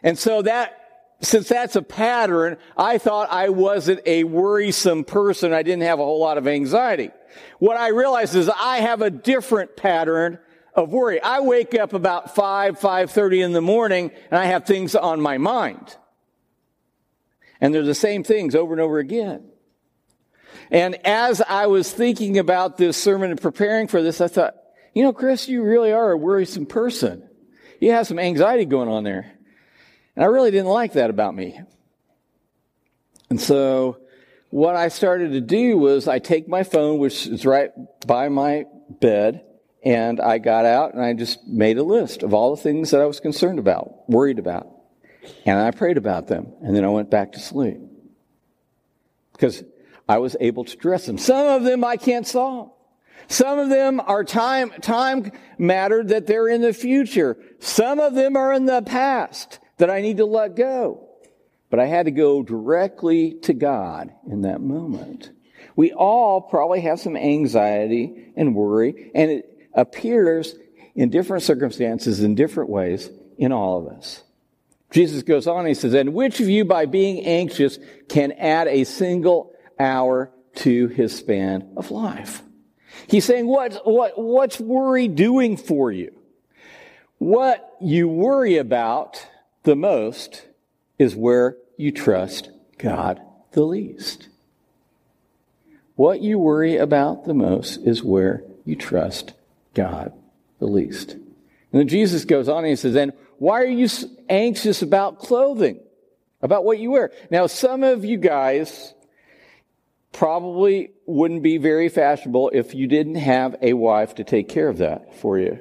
and 0.02 0.19
so 0.19 0.43
that 0.43 0.86
since 1.20 1.49
that's 1.49 1.76
a 1.76 1.82
pattern 1.82 2.56
i 2.76 2.99
thought 2.99 3.30
i 3.30 3.49
wasn't 3.49 4.00
a 4.06 4.25
worrisome 4.25 5.04
person. 5.04 5.52
I 5.52 5.62
didn't 5.62 5.82
have 5.82 5.99
a 5.99 6.04
whole 6.04 6.20
lot 6.20 6.38
of 6.38 6.46
anxiety. 6.46 7.11
What 7.58 7.76
i 7.76 7.88
realized 7.88 8.35
is 8.35 8.49
i 8.49 8.78
have 8.78 9.02
a 9.02 9.11
different 9.11 9.76
pattern 9.76 10.38
of 10.75 10.92
worry. 10.92 11.23
I 11.23 11.40
wake 11.40 11.75
up 11.75 11.94
about 11.94 12.35
5 12.35 12.78
5.30 12.78 13.44
in 13.44 13.52
the 13.52 13.62
morning 13.62 14.11
and 14.30 14.38
i 14.38 14.46
have 14.46 14.64
things 14.64 14.94
on 14.94 15.20
my 15.20 15.38
mind. 15.38 15.96
And 17.61 17.75
they're 17.75 17.82
the 17.82 17.94
same 17.94 18.23
things 18.23 18.54
over 18.54 18.75
and 18.75 18.80
over 18.80 18.99
again. 18.99 19.44
And 20.70 20.94
as 21.06 21.40
I 21.40 21.66
was 21.66 21.90
thinking 21.92 22.38
about 22.38 22.76
this 22.76 22.96
sermon 22.96 23.30
and 23.30 23.40
preparing 23.40 23.88
for 23.88 24.02
this, 24.02 24.20
I 24.20 24.28
thought, 24.28 24.54
you 24.94 25.02
know, 25.02 25.12
Chris, 25.12 25.49
you 25.49 25.62
really 25.62 25.92
are 25.92 26.11
a 26.12 26.16
worrisome 26.16 26.66
person. 26.66 27.28
You 27.80 27.92
have 27.92 28.06
some 28.06 28.18
anxiety 28.18 28.64
going 28.64 28.88
on 28.88 29.04
there. 29.04 29.36
And 30.16 30.25
I 30.25 30.28
really 30.28 30.50
didn't 30.50 30.68
like 30.68 30.94
that 30.94 31.11
about 31.11 31.35
me. 31.35 31.61
And 33.28 33.40
so 33.40 33.99
what 34.50 34.75
I 34.75 34.88
started 34.88 35.32
to 35.32 35.40
do 35.40 35.76
was 35.76 36.08
I 36.08 36.18
take 36.18 36.49
my 36.49 36.62
phone, 36.62 36.99
which 36.99 37.26
is 37.26 37.44
right 37.44 37.70
by 38.06 38.28
my 38.28 38.64
bed, 38.88 39.44
and 39.85 40.20
I 40.20 40.38
got 40.38 40.64
out 40.64 40.94
and 40.94 41.02
I 41.02 41.12
just 41.12 41.46
made 41.46 41.78
a 41.78 41.82
list 41.82 42.23
of 42.23 42.32
all 42.32 42.56
the 42.56 42.62
things 42.62 42.90
that 42.90 43.00
I 43.00 43.04
was 43.04 43.20
concerned 43.20 43.58
about, 43.58 44.08
worried 44.08 44.38
about. 44.38 44.68
And 45.44 45.58
I 45.58 45.70
prayed 45.70 45.99
about 45.99 46.28
them. 46.28 46.52
And 46.62 46.75
then 46.75 46.85
I 46.85 46.88
went 46.88 47.11
back 47.11 47.32
to 47.32 47.40
sleep. 47.40 47.78
Because 49.32 49.62
I 50.08 50.18
was 50.18 50.37
able 50.40 50.64
to 50.64 50.73
address 50.73 51.06
them. 51.06 51.18
Some 51.18 51.46
of 51.46 51.64
them 51.64 51.85
I 51.85 51.96
can't 51.96 52.26
solve. 52.26 52.73
Some 53.28 53.58
of 53.58 53.68
them 53.68 54.00
are 54.00 54.25
time, 54.25 54.70
time 54.80 55.32
matter 55.58 56.02
that 56.04 56.26
they're 56.26 56.49
in 56.49 56.62
the 56.62 56.73
future. 56.73 57.37
Some 57.58 57.99
of 57.99 58.14
them 58.14 58.37
are 58.37 58.52
in 58.52 58.66
the 58.66 58.82
past 58.82 59.58
that 59.78 59.90
I 59.90 60.00
need 60.00 60.18
to 60.18 60.25
let 60.25 60.56
go. 60.56 61.09
But 61.71 61.80
I 61.80 61.87
had 61.87 62.06
to 62.06 62.12
go 62.12 62.42
directly 62.42 63.35
to 63.42 63.52
God 63.52 64.12
in 64.30 64.42
that 64.42 64.61
moment. 64.61 65.30
We 65.75 65.92
all 65.92 66.40
probably 66.40 66.80
have 66.83 67.00
some 67.00 67.16
anxiety 67.16 68.33
and 68.37 68.54
worry, 68.54 69.11
and 69.14 69.30
it 69.30 69.68
appears 69.75 70.54
in 70.95 71.11
different 71.11 71.42
circumstances 71.42 72.23
in 72.23 72.35
different 72.35 72.71
ways 72.71 73.11
in 73.37 73.52
all 73.52 73.78
of 73.78 73.92
us. 73.92 74.23
Jesus 74.90 75.23
goes 75.23 75.47
on, 75.47 75.66
he 75.66 75.75
says, 75.75 75.92
And 75.92 76.14
which 76.14 76.40
of 76.40 76.49
you 76.49 76.64
by 76.64 76.87
being 76.87 77.25
anxious 77.26 77.78
can 78.09 78.33
add 78.33 78.68
a 78.68 78.85
single 78.85 79.52
hour 79.78 80.33
to 80.56 80.88
his 80.88 81.14
span 81.14 81.73
of 81.76 81.90
life. 81.90 82.42
He's 83.09 83.25
saying, 83.25 83.47
what, 83.47 83.80
what, 83.85 84.18
what's 84.18 84.59
worry 84.59 85.09
doing 85.09 85.56
for 85.56 85.92
you? 85.92 86.12
What 87.18 87.76
you 87.80 88.09
worry 88.09 88.56
about 88.56 89.26
the 89.66 89.76
most 89.76 90.46
is 90.96 91.16
where 91.16 91.56
you 91.76 91.90
trust 91.90 92.50
God 92.78 93.20
the 93.50 93.64
least. 93.64 94.28
What 95.96 96.20
you 96.20 96.38
worry 96.38 96.76
about 96.76 97.25
the 97.25 97.35
most 97.35 97.78
is 97.78 98.02
where 98.02 98.44
you 98.64 98.76
trust 98.76 99.32
God 99.75 100.12
the 100.61 100.66
least. 100.66 101.14
And 101.14 101.80
then 101.80 101.88
Jesus 101.88 102.25
goes 102.25 102.49
on 102.49 102.58
and 102.58 102.68
he 102.68 102.76
says, 102.76 102.94
then 102.94 103.12
why 103.38 103.61
are 103.61 103.66
you 103.66 103.88
anxious 104.28 104.82
about 104.82 105.18
clothing? 105.18 105.80
About 106.42 106.64
what 106.64 106.78
you 106.78 106.92
wear? 106.92 107.11
Now, 107.28 107.49
some 107.49 107.82
of 107.82 108.04
you 108.04 108.18
guys 108.18 108.94
probably 110.12 110.92
wouldn't 111.06 111.42
be 111.42 111.58
very 111.58 111.88
fashionable 111.88 112.52
if 112.54 112.73
you 112.73 112.87
didn't 112.87 113.16
have 113.16 113.56
a 113.61 113.73
wife 113.73 114.14
to 114.14 114.25
take 114.25 114.49
care 114.49 114.68
of 114.68 114.78
that 114.78 115.16
for 115.16 115.40
you. 115.40 115.58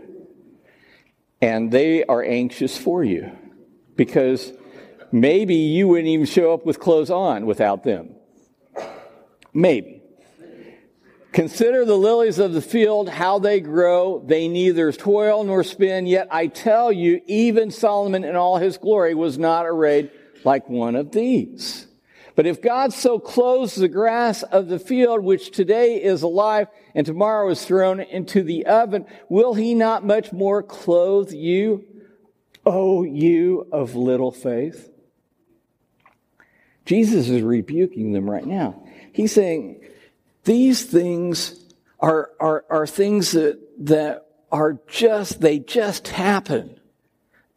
And 1.41 1.71
they 1.71 2.03
are 2.03 2.24
anxious 2.24 2.77
for 2.77 3.03
you 3.03 3.31
because 3.96 4.52
maybe 5.12 5.56
you 5.56 5.88
wouldn't 5.88 6.08
even 6.08 6.25
show 6.25 6.54
up 6.54 6.66
with 6.66 6.80
clothes 6.80 7.10
on 7.10 7.46
without 7.46 7.84
them. 7.84 8.16
Maybe. 9.54 10.02
Consider 11.32 11.84
the 11.84 11.98
lilies 11.98 12.40
of 12.40 12.54
the 12.54 12.62
field, 12.62 13.10
how 13.10 13.40
they 13.40 13.60
grow. 13.60 14.24
They 14.25 14.48
neither 14.48 14.92
toil 14.94 15.44
nor 15.44 15.66
spin. 15.66 16.08
Yet 16.08 16.30
I 16.32 16.48
tell 16.48 16.94
you, 16.94 17.22
even 17.25 17.72
Solomon 17.72 18.24
in 18.24 18.38
all 18.38 18.58
his 18.58 18.78
glory 18.78 19.16
was 19.16 19.38
not 19.38 19.66
arrayed 19.66 20.12
like 20.46 20.70
one 20.70 20.96
of 20.96 21.12
these. 21.12 21.88
But 22.36 22.46
if 22.46 22.62
God 22.62 22.94
so 22.94 23.20
clothes 23.20 23.75
the 23.75 23.88
grass 23.88 24.44
of 24.44 24.68
the 24.68 24.80
field, 24.80 25.24
which 25.24 25.52
today 25.52 26.02
is 26.02 26.22
alive 26.22 26.68
and 26.94 27.06
tomorrow 27.06 27.50
is 27.50 27.66
thrown 27.66 28.00
into 28.00 28.44
the 28.44 28.66
oven, 28.66 29.06
will 29.30 29.54
he 29.54 29.74
not 29.74 30.06
much 30.06 30.32
more 30.32 30.62
clothe 30.62 31.32
you, 31.32 31.86
O 32.65 33.03
you 33.03 33.67
of 33.72 33.95
little 33.95 34.31
faith? 34.31 34.89
Jesus 36.86 37.29
is 37.29 37.41
rebuking 37.41 38.13
them 38.13 38.29
right 38.29 38.45
now. 38.45 38.84
He's 39.12 39.34
saying, 39.34 39.81
these 40.43 40.84
things 40.84 41.60
are, 42.00 42.31
are, 42.39 42.65
are 42.69 42.88
things 42.88 43.31
that, 43.31 43.60
that 43.86 44.25
are 44.51 44.79
just, 44.88 45.41
they 45.41 45.60
just 45.60 46.07
happen. 46.07 46.79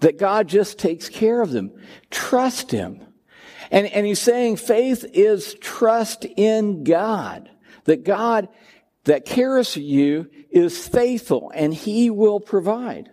That 0.00 0.18
God 0.18 0.48
just 0.48 0.78
takes 0.78 1.08
care 1.08 1.42
of 1.42 1.50
them. 1.50 1.72
Trust 2.10 2.70
Him. 2.70 3.04
And, 3.70 3.86
and 3.88 4.06
He's 4.06 4.20
saying 4.20 4.56
faith 4.56 5.04
is 5.12 5.54
trust 5.54 6.24
in 6.24 6.84
God. 6.84 7.50
That 7.84 8.04
God 8.04 8.48
that 9.04 9.24
cares 9.24 9.72
for 9.74 9.80
you 9.80 10.30
is 10.50 10.86
faithful 10.86 11.50
and 11.54 11.74
He 11.74 12.10
will 12.10 12.40
provide. 12.40 13.10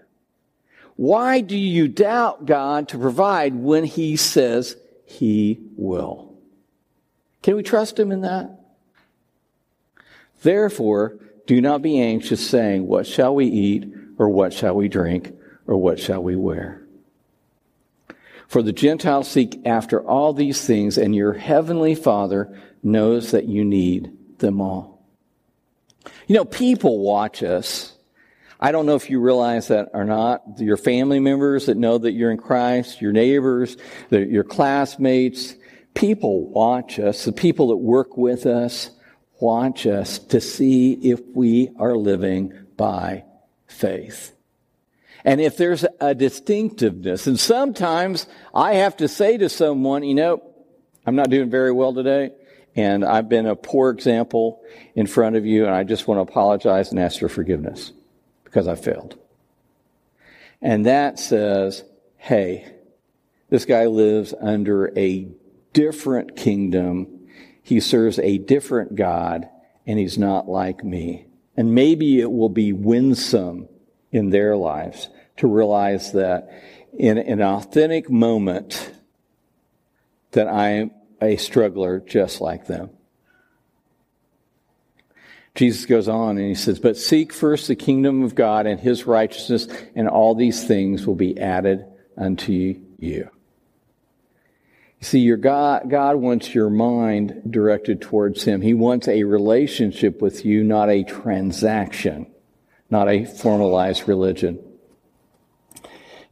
Why 0.95 1.41
do 1.41 1.57
you 1.57 1.87
doubt 1.87 2.45
God 2.45 2.89
to 2.89 2.97
provide 2.97 3.55
when 3.55 3.83
He 3.83 4.15
says 4.15 4.77
He 5.05 5.59
will? 5.75 6.33
Can 7.41 7.55
we 7.55 7.63
trust 7.63 7.99
Him 7.99 8.11
in 8.11 8.21
that? 8.21 8.59
Therefore, 10.41 11.17
do 11.47 11.61
not 11.61 11.81
be 11.81 11.99
anxious, 11.99 12.47
saying, 12.47 12.87
What 12.87 13.05
shall 13.05 13.35
we 13.35 13.45
eat, 13.45 13.91
or 14.17 14.29
what 14.29 14.53
shall 14.53 14.75
we 14.75 14.87
drink, 14.87 15.33
or 15.67 15.77
what 15.77 15.99
shall 15.99 16.23
we 16.23 16.35
wear? 16.35 16.81
For 18.47 18.61
the 18.61 18.73
Gentiles 18.73 19.29
seek 19.29 19.61
after 19.65 20.01
all 20.01 20.33
these 20.33 20.65
things, 20.65 20.97
and 20.97 21.15
your 21.15 21.33
heavenly 21.33 21.95
Father 21.95 22.57
knows 22.83 23.31
that 23.31 23.45
you 23.45 23.65
need 23.65 24.11
them 24.37 24.61
all. 24.61 25.03
You 26.27 26.35
know, 26.35 26.45
people 26.45 26.99
watch 26.99 27.43
us. 27.43 27.94
I 28.59 28.71
don't 28.71 28.85
know 28.85 28.95
if 28.95 29.09
you 29.09 29.19
realize 29.19 29.67
that 29.67 29.89
or 29.93 30.05
not. 30.05 30.59
Your 30.59 30.77
family 30.77 31.19
members 31.19 31.65
that 31.65 31.77
know 31.77 31.97
that 31.97 32.13
you're 32.13 32.31
in 32.31 32.37
Christ, 32.37 33.01
your 33.01 33.11
neighbors, 33.11 33.77
your 34.09 34.43
classmates, 34.43 35.55
people 35.93 36.47
watch 36.49 36.99
us, 36.99 37.25
the 37.25 37.31
people 37.31 37.69
that 37.69 37.77
work 37.77 38.17
with 38.17 38.45
us 38.45 38.91
watch 39.39 39.85
us 39.85 40.19
to 40.19 40.39
see 40.39 40.93
if 40.93 41.19
we 41.33 41.69
are 41.77 41.95
living 41.95 42.53
by 42.77 43.23
faith. 43.67 44.31
And 45.23 45.41
if 45.41 45.57
there's 45.57 45.83
a 45.99 46.13
distinctiveness, 46.13 47.27
and 47.27 47.39
sometimes 47.39 48.27
I 48.53 48.75
have 48.75 48.97
to 48.97 49.07
say 49.07 49.37
to 49.37 49.49
someone, 49.49 50.03
you 50.03 50.13
know, 50.15 50.43
I'm 51.05 51.15
not 51.15 51.29
doing 51.29 51.49
very 51.49 51.71
well 51.71 51.93
today, 51.93 52.31
and 52.75 53.03
I've 53.03 53.27
been 53.27 53.47
a 53.47 53.55
poor 53.55 53.89
example 53.89 54.61
in 54.95 55.07
front 55.07 55.35
of 55.35 55.45
you, 55.45 55.65
and 55.65 55.73
I 55.73 55.83
just 55.83 56.07
want 56.07 56.19
to 56.19 56.31
apologize 56.31 56.91
and 56.91 56.99
ask 56.99 57.19
for 57.19 57.29
forgiveness 57.29 57.91
because 58.55 58.69
I 58.69 58.75
failed. 58.75 59.17
And 60.61 60.85
that 60.85 61.19
says, 61.19 61.83
hey, 62.15 62.73
this 63.49 63.65
guy 63.65 63.87
lives 63.87 64.33
under 64.39 64.97
a 64.97 65.27
different 65.73 66.37
kingdom 66.37 67.27
he 67.61 67.79
serves 67.79 68.19
a 68.19 68.37
different 68.37 68.95
God 68.95 69.49
and 69.85 69.99
he's 69.99 70.17
not 70.19 70.47
like 70.47 70.83
me. 70.85 71.25
And 71.57 71.73
maybe 71.73 72.21
it 72.21 72.31
will 72.31 72.47
be 72.47 72.71
winsome 72.71 73.67
in 74.11 74.29
their 74.29 74.55
lives 74.55 75.09
to 75.37 75.47
realize 75.47 76.11
that 76.11 76.47
in 76.97 77.17
an 77.17 77.41
authentic 77.41 78.09
moment 78.09 78.93
that 80.31 80.47
I'm 80.47 80.91
a 81.19 81.37
struggler 81.37 81.99
just 81.99 82.39
like 82.39 82.67
them. 82.67 82.91
Jesus 85.55 85.85
goes 85.85 86.07
on 86.07 86.37
and 86.37 86.47
he 86.47 86.55
says, 86.55 86.79
But 86.79 86.97
seek 86.97 87.33
first 87.33 87.67
the 87.67 87.75
kingdom 87.75 88.23
of 88.23 88.35
God 88.35 88.67
and 88.67 88.79
his 88.79 89.07
righteousness, 89.07 89.67
and 89.95 90.07
all 90.07 90.35
these 90.35 90.67
things 90.67 91.07
will 91.07 91.15
be 91.15 91.39
added 91.39 91.85
unto 92.17 92.51
you. 92.51 92.81
You 92.97 93.29
See, 95.05 95.19
your 95.19 95.37
God, 95.37 95.87
God 95.87 96.15
wants 96.15 96.55
your 96.55 96.71
mind 96.71 97.43
directed 97.47 98.01
towards 98.01 98.43
Him. 98.43 98.61
He 98.61 98.73
wants 98.73 99.07
a 99.07 99.23
relationship 99.23 100.19
with 100.19 100.43
you, 100.43 100.63
not 100.63 100.89
a 100.89 101.03
transaction, 101.03 102.25
not 102.89 103.07
a 103.07 103.25
formalized 103.25 104.07
religion. 104.07 104.59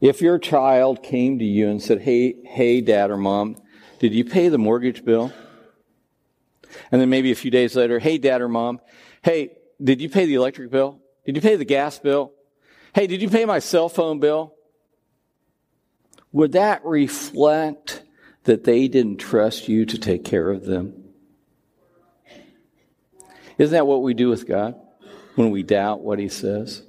If 0.02 0.22
your 0.22 0.40
child 0.40 1.04
came 1.04 1.38
to 1.38 1.46
you 1.46 1.70
and 1.70 1.84
said, 1.84 2.02
Hey, 2.02 2.34
hey, 2.46 2.82
dad 2.82 3.12
or 3.12 3.18
mom, 3.18 3.58
did 4.00 4.12
you 4.12 4.26
pay 4.26 4.50
the 4.50 4.58
mortgage 4.58 5.06
bill? 5.06 5.32
And 6.92 7.00
then 7.00 7.12
maybe 7.12 7.32
a 7.32 7.36
few 7.36 7.52
days 7.52 7.76
later, 7.76 8.00
Hey, 8.00 8.18
dad 8.18 8.42
or 8.42 8.50
mom, 8.50 8.82
hey, 9.24 9.58
did 9.82 10.02
you 10.02 10.10
pay 10.10 10.26
the 10.26 10.36
electric 10.36 10.70
bill? 10.70 11.00
Did 11.26 11.36
you 11.36 11.42
pay 11.42 11.56
the 11.56 11.66
gas 11.66 11.98
bill? 12.00 12.34
Hey, 12.94 13.08
did 13.08 13.22
you 13.22 13.30
pay 13.30 13.46
my 13.46 13.60
cell 13.60 13.90
phone 13.90 14.20
bill? 14.20 14.54
Would 16.32 16.54
that 16.54 16.86
reflect 16.86 18.04
that 18.44 18.64
they 18.64 18.88
didn't 18.88 19.18
trust 19.18 19.68
you 19.68 19.86
to 19.86 19.98
take 19.98 20.24
care 20.24 20.50
of 20.50 20.66
them? 20.66 21.04
Isn't 23.58 23.74
that 23.74 23.88
what 23.88 24.02
we 24.02 24.14
do 24.14 24.30
with 24.30 24.48
God 24.48 24.76
when 25.36 25.52
we 25.52 25.64
doubt 25.64 26.02
what 26.02 26.20
He 26.20 26.28
says? 26.30 26.84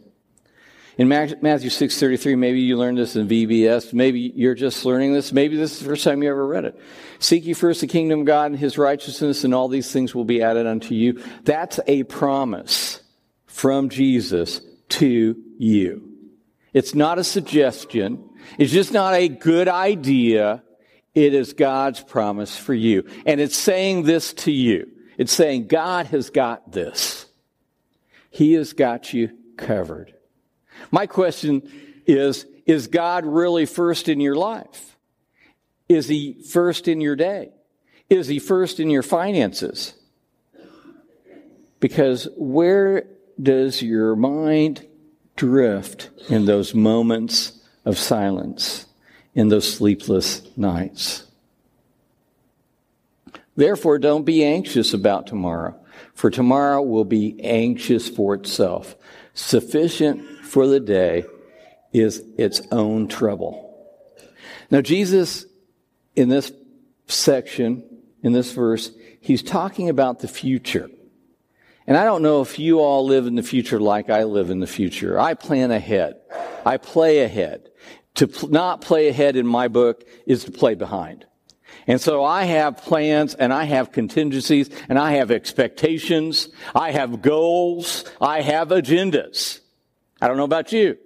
In 0.97 1.09
Matthew 1.09 1.71
6.33, 1.71 2.39
maybe 2.39 2.61
you 2.61 2.77
learned 2.77 2.99
this 2.99 3.17
in 3.17 3.27
VBS. 3.27 3.93
Maybe 3.93 4.33
you're 4.37 4.55
just 4.55 4.85
learning 4.85 5.13
this. 5.13 5.33
Maybe 5.33 5.57
this 5.57 5.73
is 5.73 5.79
the 5.81 5.87
first 5.87 6.05
time 6.05 6.23
you 6.23 6.31
ever 6.31 6.47
read 6.47 6.65
it. 6.65 6.81
Seek 7.19 7.45
ye 7.45 7.53
first 7.53 7.81
the 7.81 7.89
kingdom 7.89 8.21
of 8.21 8.27
God 8.27 8.53
and 8.53 8.59
His 8.59 8.79
righteousness, 8.79 9.43
and 9.43 9.53
all 9.53 9.67
these 9.67 9.91
things 9.91 10.15
will 10.15 10.25
be 10.25 10.41
added 10.41 10.69
unto 10.69 10.95
you. 10.95 11.21
That's 11.43 11.81
a 11.89 12.05
promise 12.05 13.03
from 13.47 13.89
Jesus 13.89 14.61
to 14.91 15.37
you. 15.59 16.11
It's 16.73 16.95
not 16.95 17.19
a 17.19 17.25
suggestion. 17.25 18.31
It's 18.57 18.73
just 18.73 18.93
not 18.93 19.15
a 19.15 19.29
good 19.29 19.67
idea. 19.67 20.63
It 21.13 21.35
is 21.35 21.55
God's 21.55 22.01
promise 22.01 22.57
for 22.57 22.75
you. 22.75 23.05
And 23.27 23.41
it's 23.41 23.57
saying 23.57 24.05
this 24.05 24.33
to 24.35 24.53
you. 24.53 24.91
It's 25.19 25.33
saying 25.33 25.67
God 25.67 26.07
has 26.07 26.31
got 26.31 26.71
this. 26.71 27.27
He 28.31 28.53
has 28.53 28.73
got 28.73 29.13
you 29.13 29.31
covered. 29.57 30.14
My 30.91 31.07
question 31.07 31.71
is, 32.07 32.47
is 32.67 32.87
God 32.87 33.27
really 33.27 33.67
first 33.67 34.09
in 34.09 34.21
your 34.21 34.37
life? 34.37 34.97
Is 35.89 36.09
he 36.09 36.35
first 36.35 36.89
in 36.89 37.01
your 37.01 37.17
day? 37.17 37.51
Is 38.09 38.27
he 38.27 38.39
first 38.39 38.81
in 38.81 38.91
your 38.91 39.03
finances? 39.03 39.95
Because 41.81 42.29
where 42.37 43.07
does 43.43 43.83
your 43.83 44.17
mind 44.17 44.87
drift 45.37 46.11
in 46.29 46.47
those 46.47 46.75
moments 46.75 47.61
of 47.85 47.99
silence? 47.99 48.87
in 49.35 49.49
those 49.49 49.73
sleepless 49.73 50.43
nights. 50.57 51.25
Therefore, 53.57 53.99
don't 53.99 54.25
be 54.25 54.45
anxious 54.45 54.95
about 54.95 55.27
tomorrow, 55.27 55.77
for 56.15 56.31
tomorrow 56.31 56.83
will 56.83 57.05
be 57.05 57.41
anxious 57.43 58.09
for 58.09 58.35
itself. 58.35 58.97
Sufficient 59.35 60.25
for 60.45 60.67
the 60.67 60.81
day 60.81 61.25
is 61.93 62.23
its 62.37 62.61
own 62.71 63.09
trouble. 63.09 63.65
Now, 64.71 64.81
Jesus, 64.81 65.47
in 66.17 66.29
this 66.29 66.53
section, 67.07 67.85
in 68.23 68.33
this 68.33 68.53
verse, 68.53 68.91
he's 69.21 69.43
talking 69.43 69.89
about 69.89 70.21
the 70.21 70.29
future. 70.29 70.91
And 71.87 71.97
I 71.97 72.05
don't 72.05 72.23
know 72.23 72.41
if 72.41 72.59
you 72.59 72.81
all 72.81 73.05
live 73.07 73.27
in 73.27 73.35
the 73.35 73.43
future 73.43 73.79
like 73.79 74.09
I 74.09 74.25
live 74.25 74.51
in 74.51 74.61
the 74.61 74.67
future. 74.67 75.21
I 75.21 75.35
plan 75.35 75.71
ahead. 75.71 76.17
I 76.65 76.79
play 76.79 77.21
ahead. 77.21 77.71
To 78.15 78.29
pl- 78.29 78.49
not 78.49 78.81
play 78.81 79.09
ahead 79.09 79.37
in 79.37 79.47
my 79.47 79.69
book 79.69 80.05
is 80.27 80.45
to 80.45 80.53
play 80.53 80.75
behind. 80.75 81.27
And 81.87 82.01
so 82.01 82.25
I 82.25 82.45
have 82.45 82.79
plans 82.79 83.35
and 83.35 83.53
I 83.53 83.65
have 83.65 83.93
contingencies 83.93 84.71
and 84.89 84.99
I 84.99 85.13
have 85.13 85.31
expectations. 85.31 86.49
I 86.75 86.93
have 86.93 87.21
goals. 87.21 88.05
I 88.21 88.41
have 88.41 88.69
agendas. 88.69 89.61
I 90.21 90.29
don't 90.29 90.37
know 90.37 90.45
about 90.45 90.73
you. 90.73 90.97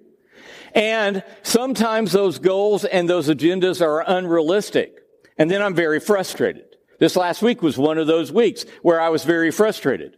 And 0.75 1.23
sometimes 1.42 2.12
those 2.12 2.38
goals 2.38 2.85
and 2.85 3.09
those 3.09 3.29
agendas 3.29 3.81
are 3.81 4.05
unrealistic. 4.07 5.01
And 5.37 5.51
then 5.51 5.62
I'm 5.62 5.75
very 5.75 6.01
frustrated. 6.01 6.77
This 6.99 7.16
last 7.16 7.42
week 7.42 7.62
was 7.62 7.79
one 7.79 7.99
of 7.99 8.07
those 8.07 8.33
weeks 8.33 8.64
where 8.83 9.01
I 9.01 9.09
was 9.09 9.25
very 9.25 9.51
frustrated. 9.51 10.16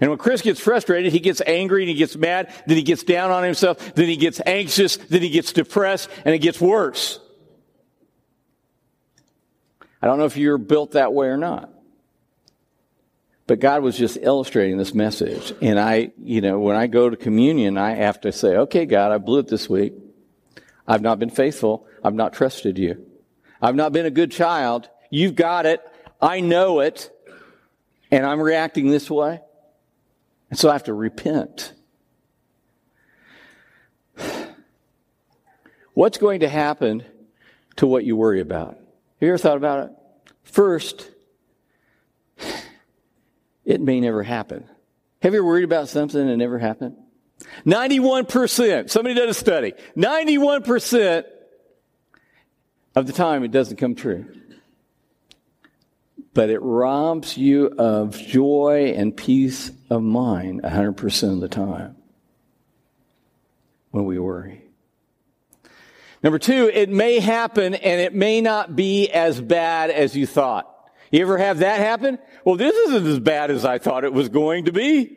And 0.00 0.10
when 0.10 0.18
Chris 0.18 0.42
gets 0.42 0.60
frustrated, 0.60 1.12
he 1.12 1.20
gets 1.20 1.40
angry 1.46 1.82
and 1.82 1.88
he 1.88 1.94
gets 1.94 2.16
mad, 2.16 2.52
then 2.66 2.76
he 2.76 2.82
gets 2.82 3.02
down 3.02 3.30
on 3.30 3.44
himself, 3.44 3.94
then 3.94 4.08
he 4.08 4.16
gets 4.16 4.40
anxious, 4.44 4.96
then 4.96 5.22
he 5.22 5.30
gets 5.30 5.52
depressed, 5.52 6.10
and 6.24 6.34
it 6.34 6.38
gets 6.38 6.60
worse. 6.60 7.18
I 10.02 10.06
don't 10.06 10.18
know 10.18 10.26
if 10.26 10.36
you're 10.36 10.58
built 10.58 10.92
that 10.92 11.14
way 11.14 11.28
or 11.28 11.38
not. 11.38 11.70
But 13.46 13.60
God 13.60 13.82
was 13.82 13.96
just 13.96 14.18
illustrating 14.20 14.76
this 14.76 14.92
message. 14.92 15.52
And 15.62 15.78
I, 15.78 16.10
you 16.20 16.40
know, 16.40 16.58
when 16.58 16.74
I 16.74 16.88
go 16.88 17.08
to 17.08 17.16
communion, 17.16 17.78
I 17.78 17.94
have 17.94 18.20
to 18.22 18.32
say, 18.32 18.56
okay, 18.56 18.86
God, 18.86 19.12
I 19.12 19.18
blew 19.18 19.38
it 19.38 19.46
this 19.46 19.68
week. 19.68 19.94
I've 20.86 21.02
not 21.02 21.18
been 21.18 21.30
faithful. 21.30 21.86
I've 22.02 22.14
not 22.14 22.32
trusted 22.32 22.76
you. 22.78 23.06
I've 23.62 23.76
not 23.76 23.92
been 23.92 24.06
a 24.06 24.10
good 24.10 24.32
child. 24.32 24.88
You've 25.10 25.36
got 25.36 25.66
it. 25.66 25.80
I 26.20 26.40
know 26.40 26.80
it. 26.80 27.10
And 28.10 28.26
I'm 28.26 28.40
reacting 28.40 28.90
this 28.90 29.10
way. 29.10 29.40
And 30.50 30.58
so 30.58 30.68
I 30.68 30.72
have 30.72 30.84
to 30.84 30.94
repent. 30.94 31.72
What's 35.94 36.18
going 36.18 36.40
to 36.40 36.48
happen 36.48 37.04
to 37.76 37.86
what 37.86 38.04
you 38.04 38.16
worry 38.16 38.40
about? 38.40 38.74
Have 38.74 38.80
you 39.20 39.28
ever 39.28 39.38
thought 39.38 39.56
about 39.56 39.86
it? 39.86 39.92
First, 40.44 41.10
it 43.66 43.80
may 43.80 44.00
never 44.00 44.22
happen. 44.22 44.64
Have 45.20 45.34
you 45.34 45.40
ever 45.40 45.46
worried 45.46 45.64
about 45.64 45.88
something 45.88 46.20
and 46.20 46.30
it 46.30 46.36
never 46.36 46.58
happened? 46.58 46.96
91%, 47.66 48.88
somebody 48.88 49.14
did 49.14 49.28
a 49.28 49.34
study, 49.34 49.74
91% 49.96 51.24
of 52.94 53.06
the 53.06 53.12
time 53.12 53.44
it 53.44 53.50
doesn't 53.50 53.76
come 53.76 53.94
true. 53.94 54.24
But 56.32 56.48
it 56.48 56.60
robs 56.60 57.36
you 57.36 57.66
of 57.66 58.16
joy 58.16 58.94
and 58.96 59.14
peace 59.14 59.70
of 59.90 60.02
mind 60.02 60.62
100% 60.62 61.32
of 61.32 61.40
the 61.40 61.48
time 61.48 61.96
when 63.90 64.04
we 64.04 64.18
worry. 64.18 64.62
Number 66.22 66.38
two, 66.38 66.70
it 66.72 66.88
may 66.88 67.20
happen 67.20 67.74
and 67.74 68.00
it 68.00 68.14
may 68.14 68.40
not 68.40 68.76
be 68.76 69.10
as 69.10 69.40
bad 69.40 69.90
as 69.90 70.16
you 70.16 70.26
thought. 70.26 70.75
You 71.10 71.22
ever 71.22 71.38
have 71.38 71.58
that 71.58 71.78
happen? 71.78 72.18
Well, 72.44 72.56
this 72.56 72.74
isn't 72.74 73.06
as 73.06 73.18
bad 73.20 73.50
as 73.50 73.64
I 73.64 73.78
thought 73.78 74.04
it 74.04 74.12
was 74.12 74.28
going 74.28 74.64
to 74.66 74.72
be. 74.72 75.16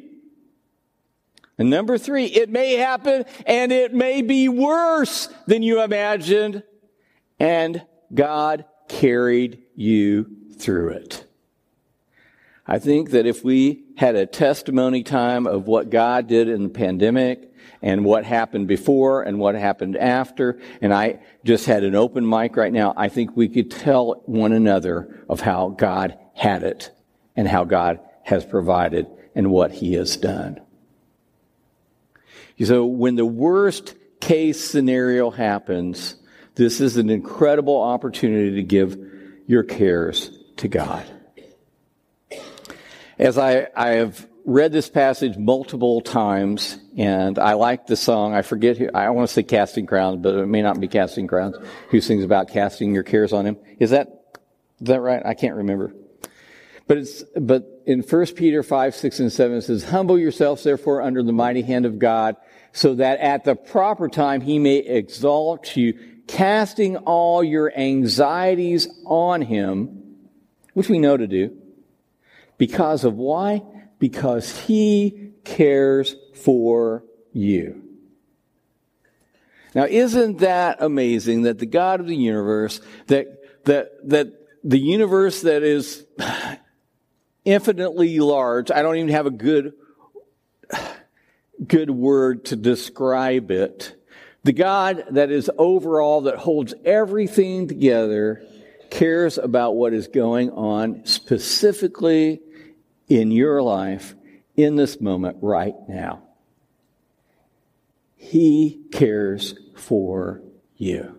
And 1.58 1.70
number 1.70 1.98
three, 1.98 2.26
it 2.26 2.50
may 2.50 2.76
happen 2.76 3.26
and 3.46 3.72
it 3.72 3.94
may 3.94 4.22
be 4.22 4.48
worse 4.48 5.28
than 5.46 5.62
you 5.62 5.82
imagined. 5.82 6.64
And 7.40 7.86
God 8.14 8.66
carried 8.88 9.62
you 9.76 10.28
through 10.58 10.90
it. 10.90 11.26
I 12.66 12.80
think 12.80 13.12
that 13.12 13.26
if 13.26 13.44
we 13.44 13.84
had 13.98 14.16
a 14.16 14.26
testimony 14.26 15.04
time 15.04 15.48
of 15.48 15.68
what 15.68 15.90
God 15.90 16.28
did 16.28 16.48
in 16.48 16.64
the 16.64 16.70
pandemic 16.70 17.49
and 17.82 18.04
what 18.04 18.26
happened 18.26 18.68
before 18.68 19.24
and 19.24 19.40
what 19.40 19.56
happened 19.56 19.96
after, 19.98 20.60
and 20.82 20.94
I 20.94 21.20
just 21.44 21.66
had 21.66 21.84
an 21.84 21.96
open 21.96 22.28
mic 22.28 22.56
right 22.58 22.74
now, 22.74 22.94
I 22.96 23.10
think 23.10 23.36
we 23.36 23.48
could 23.48 23.72
tell 23.72 24.22
one 24.26 24.52
another 24.52 25.24
of 25.30 25.42
how 25.42 25.70
God 25.70 26.18
had 26.34 26.64
it 26.64 26.92
and 27.36 27.48
how 27.48 27.64
God 27.64 28.00
has 28.24 28.46
provided 28.46 29.08
and 29.36 29.50
what 29.50 29.72
He 29.72 29.94
has 29.94 30.18
done. 30.18 30.60
So 32.62 32.86
when 32.86 33.16
the 33.16 33.26
worst 33.26 33.96
case 34.20 34.60
scenario 34.60 35.30
happens, 35.30 36.16
this 36.56 36.82
is 36.82 36.98
an 36.98 37.10
incredible 37.10 37.82
opportunity 37.82 38.56
to 38.56 38.64
give 38.64 38.98
your 39.48 39.64
cares 39.64 40.30
to 40.58 40.68
God. 40.68 41.06
As 43.18 43.38
I, 43.38 43.68
I 43.76 43.92
have 43.92 44.28
read 44.50 44.72
this 44.72 44.90
passage 44.90 45.38
multiple 45.38 46.02
times, 46.02 46.80
and 46.98 47.38
I 47.38 47.54
like 47.54 47.86
the 47.86 47.96
song. 47.96 48.34
I 48.34 48.42
forget 48.42 48.78
who, 48.78 48.90
I 48.94 49.10
want 49.12 49.30
to 49.30 49.34
say 49.34 49.44
Casting 49.44 49.86
Crowns, 49.86 50.22
but 50.22 50.34
it 50.36 50.48
may 50.48 50.64
not 50.64 50.80
be 50.80 50.88
Casting 50.88 51.28
Crowns, 51.28 51.56
who 51.90 52.02
sings 52.02 52.24
about 52.24 52.50
casting 52.50 52.94
your 52.94 53.04
cares 53.04 53.32
on 53.32 53.46
him. 53.46 53.58
Is 53.78 53.92
that, 53.92 54.40
is 54.82 54.88
that 54.88 55.02
right? 55.02 55.24
I 55.24 55.36
can't 55.36 55.56
remember. 55.56 55.94
But 56.88 56.98
it's, 56.98 57.24
but 57.40 57.84
in 57.86 58.02
1 58.02 58.26
Peter 58.36 58.64
5, 58.64 58.96
6, 58.96 59.20
and 59.20 59.32
7 59.32 59.58
it 59.58 59.62
says, 59.62 59.84
Humble 59.84 60.18
yourselves 60.18 60.64
therefore 60.64 61.04
under 61.04 61.22
the 61.22 61.32
mighty 61.32 61.62
hand 61.62 61.86
of 61.86 62.00
God, 62.00 62.36
so 62.74 62.96
that 62.96 63.20
at 63.20 63.44
the 63.44 63.56
proper 63.56 64.10
time 64.10 64.42
he 64.42 64.58
may 64.58 64.78
exalt 64.78 65.78
you, 65.78 66.00
casting 66.28 66.98
all 66.98 67.44
your 67.44 67.72
anxieties 67.78 68.88
on 69.06 69.44
him, 69.44 70.18
which 70.74 70.90
we 70.90 70.98
know 70.98 71.16
to 71.16 71.28
do 71.28 71.56
because 72.58 73.04
of 73.04 73.14
why? 73.16 73.62
Because 74.00 74.58
he 74.62 75.34
cares 75.44 76.16
for 76.34 77.04
you. 77.34 77.84
Now, 79.76 79.86
isn't 79.86 80.40
that 80.40 80.82
amazing 80.82 81.44
that 81.44 81.60
the 81.60 81.66
God 81.66 82.00
of 82.00 82.08
the 82.08 82.16
universe, 82.16 82.82
that, 83.08 83.66
that, 83.66 84.10
that 84.10 84.34
the 84.64 84.80
universe 84.80 85.42
that 85.42 85.64
is 85.64 86.06
infinitely 87.46 88.20
large, 88.20 88.72
I 88.72 88.82
don't 88.82 88.96
even 88.96 89.10
have 89.10 89.28
a 89.28 89.32
good, 89.32 89.74
good 91.66 91.92
word 91.92 92.46
to 92.46 92.56
describe 92.56 93.52
it. 93.52 93.96
The 94.44 94.54
God 94.54 95.06
that 95.12 95.32
is 95.32 95.52
overall, 95.58 96.22
that 96.22 96.38
holds 96.38 96.74
everything 96.84 97.68
together, 97.68 98.44
cares 98.90 99.38
about 99.38 99.76
what 99.76 99.94
is 99.94 100.08
going 100.08 100.50
on 100.52 101.06
specifically 101.06 102.42
in 103.10 103.32
your 103.32 103.62
life 103.62 104.16
in 104.56 104.76
this 104.76 105.02
moment 105.02 105.38
right 105.42 105.76
now. 105.90 106.22
He 108.16 108.82
cares 108.92 109.56
for 109.76 110.42
you. 110.78 111.18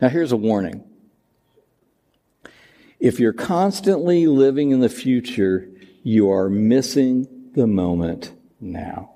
Now, 0.00 0.08
here's 0.08 0.32
a 0.32 0.36
warning. 0.36 0.84
If 3.00 3.18
you're 3.18 3.32
constantly 3.32 4.26
living 4.26 4.70
in 4.70 4.80
the 4.80 4.88
future, 4.88 5.68
you 6.02 6.30
are 6.30 6.48
missing 6.48 7.26
the 7.54 7.66
moment 7.66 8.32
now. 8.60 9.12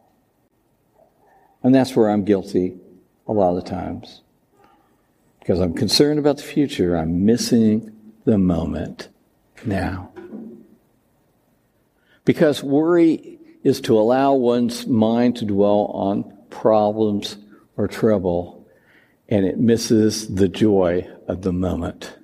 And 1.62 1.74
that's 1.74 1.94
where 1.94 2.11
I'm 2.11 2.24
guilty 2.24 2.76
a 3.26 3.33
lot 3.33 3.57
of 3.57 3.64
the 3.64 3.70
times. 3.70 4.22
Because 5.38 5.61
I'm 5.61 5.74
concerned 5.74 6.18
about 6.18 6.38
the 6.38 6.42
future, 6.42 6.96
I'm 6.96 7.24
missing 7.24 7.92
the 8.24 8.38
moment 8.38 9.09
now. 9.64 10.12
Because 12.24 12.62
worry 12.62 13.38
is 13.62 13.80
to 13.82 13.98
allow 13.98 14.35
one's 14.35 14.87
mind 14.87 15.37
to 15.37 15.44
dwell 15.44 15.90
on 15.94 16.37
problems 16.50 17.37
or 17.76 17.88
trouble, 17.88 18.68
and 19.28 19.44
it 19.44 19.58
misses 19.58 20.32
the 20.35 20.48
joy 20.48 21.08
of 21.26 21.42
the 21.42 21.52
moment. 21.52 22.16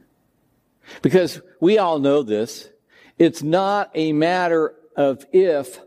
Because 1.03 1.41
we 1.61 1.79
all 1.79 1.99
know 1.99 2.23
this. 2.23 2.69
It's 3.19 3.43
not 3.43 3.91
a 3.95 4.13
matter 4.13 4.75
of 4.97 5.25
if 5.33 5.81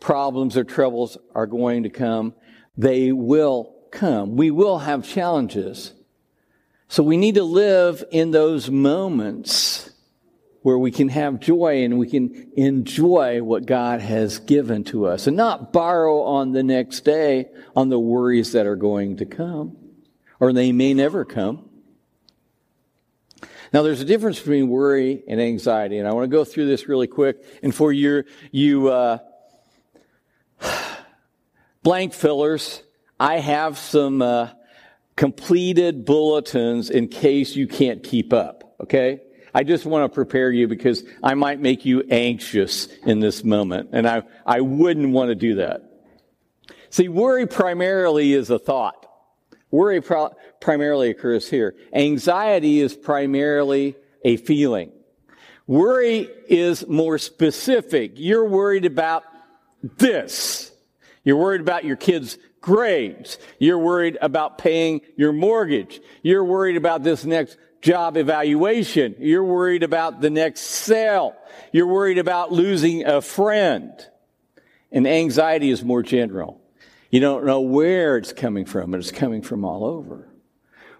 problems 0.00 0.56
or 0.56 0.64
troubles 0.64 1.18
are 1.34 1.46
going 1.46 1.82
to 1.82 1.90
come. 1.90 2.34
They 2.76 3.12
will 3.12 3.74
come. 3.90 4.36
We 4.36 4.50
will 4.50 4.78
have 4.78 5.06
challenges. 5.06 5.92
So 6.88 7.02
we 7.02 7.16
need 7.16 7.34
to 7.34 7.44
live 7.44 8.04
in 8.10 8.30
those 8.30 8.70
moments 8.70 9.90
where 10.68 10.78
we 10.78 10.90
can 10.90 11.08
have 11.08 11.40
joy 11.40 11.82
and 11.82 11.98
we 11.98 12.06
can 12.06 12.52
enjoy 12.58 13.42
what 13.42 13.64
God 13.64 14.02
has 14.02 14.38
given 14.38 14.84
to 14.84 15.06
us 15.06 15.26
and 15.26 15.34
not 15.34 15.72
borrow 15.72 16.24
on 16.24 16.52
the 16.52 16.62
next 16.62 17.06
day 17.06 17.48
on 17.74 17.88
the 17.88 17.98
worries 17.98 18.52
that 18.52 18.66
are 18.66 18.76
going 18.76 19.16
to 19.16 19.24
come 19.24 19.78
or 20.38 20.52
they 20.52 20.72
may 20.72 20.92
never 20.92 21.24
come. 21.24 21.70
Now, 23.72 23.80
there's 23.80 24.02
a 24.02 24.04
difference 24.04 24.38
between 24.38 24.68
worry 24.68 25.22
and 25.26 25.40
anxiety, 25.40 25.96
and 25.96 26.06
I 26.06 26.12
want 26.12 26.24
to 26.24 26.36
go 26.36 26.44
through 26.44 26.66
this 26.66 26.86
really 26.86 27.06
quick. 27.06 27.42
And 27.62 27.74
for 27.74 27.90
your 27.90 28.26
you 28.50 28.88
uh, 28.88 29.20
blank 31.82 32.12
fillers, 32.12 32.82
I 33.18 33.38
have 33.38 33.78
some 33.78 34.20
uh, 34.20 34.50
completed 35.16 36.04
bulletins 36.04 36.90
in 36.90 37.08
case 37.08 37.56
you 37.56 37.66
can't 37.66 38.02
keep 38.02 38.34
up. 38.34 38.74
Okay, 38.82 39.22
I 39.58 39.64
just 39.64 39.84
want 39.84 40.08
to 40.08 40.14
prepare 40.14 40.52
you 40.52 40.68
because 40.68 41.02
I 41.20 41.34
might 41.34 41.58
make 41.58 41.84
you 41.84 42.04
anxious 42.08 42.86
in 43.04 43.18
this 43.18 43.42
moment. 43.42 43.88
And 43.90 44.06
I, 44.06 44.22
I 44.46 44.60
wouldn't 44.60 45.10
want 45.10 45.30
to 45.30 45.34
do 45.34 45.56
that. 45.56 45.82
See, 46.90 47.08
worry 47.08 47.44
primarily 47.48 48.34
is 48.34 48.50
a 48.50 48.60
thought. 48.60 49.04
Worry 49.72 50.00
pro- 50.00 50.36
primarily 50.60 51.10
occurs 51.10 51.50
here. 51.50 51.74
Anxiety 51.92 52.78
is 52.78 52.94
primarily 52.94 53.96
a 54.24 54.36
feeling. 54.36 54.92
Worry 55.66 56.28
is 56.46 56.86
more 56.86 57.18
specific. 57.18 58.12
You're 58.14 58.48
worried 58.48 58.84
about 58.84 59.24
this. 59.82 60.70
You're 61.24 61.36
worried 61.36 61.62
about 61.62 61.84
your 61.84 61.96
kids' 61.96 62.38
grades. 62.60 63.38
You're 63.58 63.80
worried 63.80 64.18
about 64.20 64.58
paying 64.58 65.00
your 65.16 65.32
mortgage. 65.32 66.00
You're 66.22 66.44
worried 66.44 66.76
about 66.76 67.02
this 67.02 67.24
next 67.24 67.58
job 67.80 68.16
evaluation. 68.16 69.14
You're 69.18 69.44
worried 69.44 69.82
about 69.82 70.20
the 70.20 70.30
next 70.30 70.60
sale. 70.62 71.36
You're 71.72 71.86
worried 71.86 72.18
about 72.18 72.52
losing 72.52 73.04
a 73.04 73.20
friend. 73.20 73.92
And 74.90 75.06
anxiety 75.06 75.70
is 75.70 75.84
more 75.84 76.02
general. 76.02 76.60
You 77.10 77.20
don't 77.20 77.46
know 77.46 77.60
where 77.60 78.16
it's 78.16 78.32
coming 78.32 78.64
from, 78.64 78.90
but 78.90 79.00
it's 79.00 79.10
coming 79.10 79.42
from 79.42 79.64
all 79.64 79.84
over. 79.84 80.28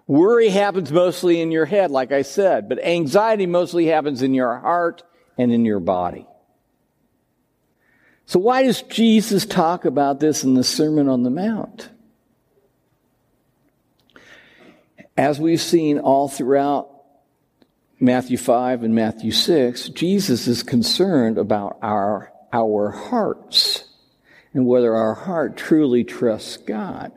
Worry 0.07 0.49
happens 0.49 0.91
mostly 0.91 1.41
in 1.41 1.51
your 1.51 1.67
head, 1.67 1.91
like 1.91 2.13
I 2.13 2.23
said, 2.23 2.69
but 2.69 2.83
anxiety 2.83 3.45
mostly 3.45 3.87
happens 3.87 4.23
in 4.23 4.33
your 4.33 4.59
heart 4.59 5.03
and 5.37 5.53
in 5.53 5.67
your 5.67 5.81
body. 5.81 6.27
So 8.25 8.39
why 8.39 8.63
does 8.63 8.83
Jesus 8.83 9.45
talk 9.45 9.85
about 9.85 10.21
this 10.21 10.45
in 10.45 10.55
the 10.55 10.65
Sermon 10.65 11.09
on 11.09 11.23
the 11.25 11.31
Mount? 11.31 11.91
As 15.19 15.41
we've 15.41 15.61
seen 15.61 15.99
all 15.99 16.29
throughout 16.29 16.89
Matthew 17.99 18.39
5 18.39 18.85
and 18.85 18.95
Matthew 18.95 19.33
6, 19.33 19.89
Jesus 19.89 20.47
is 20.47 20.63
concerned 20.63 21.39
about 21.39 21.77
our, 21.83 22.33
our 22.53 22.93
hearts 22.93 23.83
and 24.55 24.65
whether 24.65 24.95
our 24.95 25.15
heart 25.15 25.57
truly 25.57 26.05
trusts 26.05 26.57
God. 26.59 27.11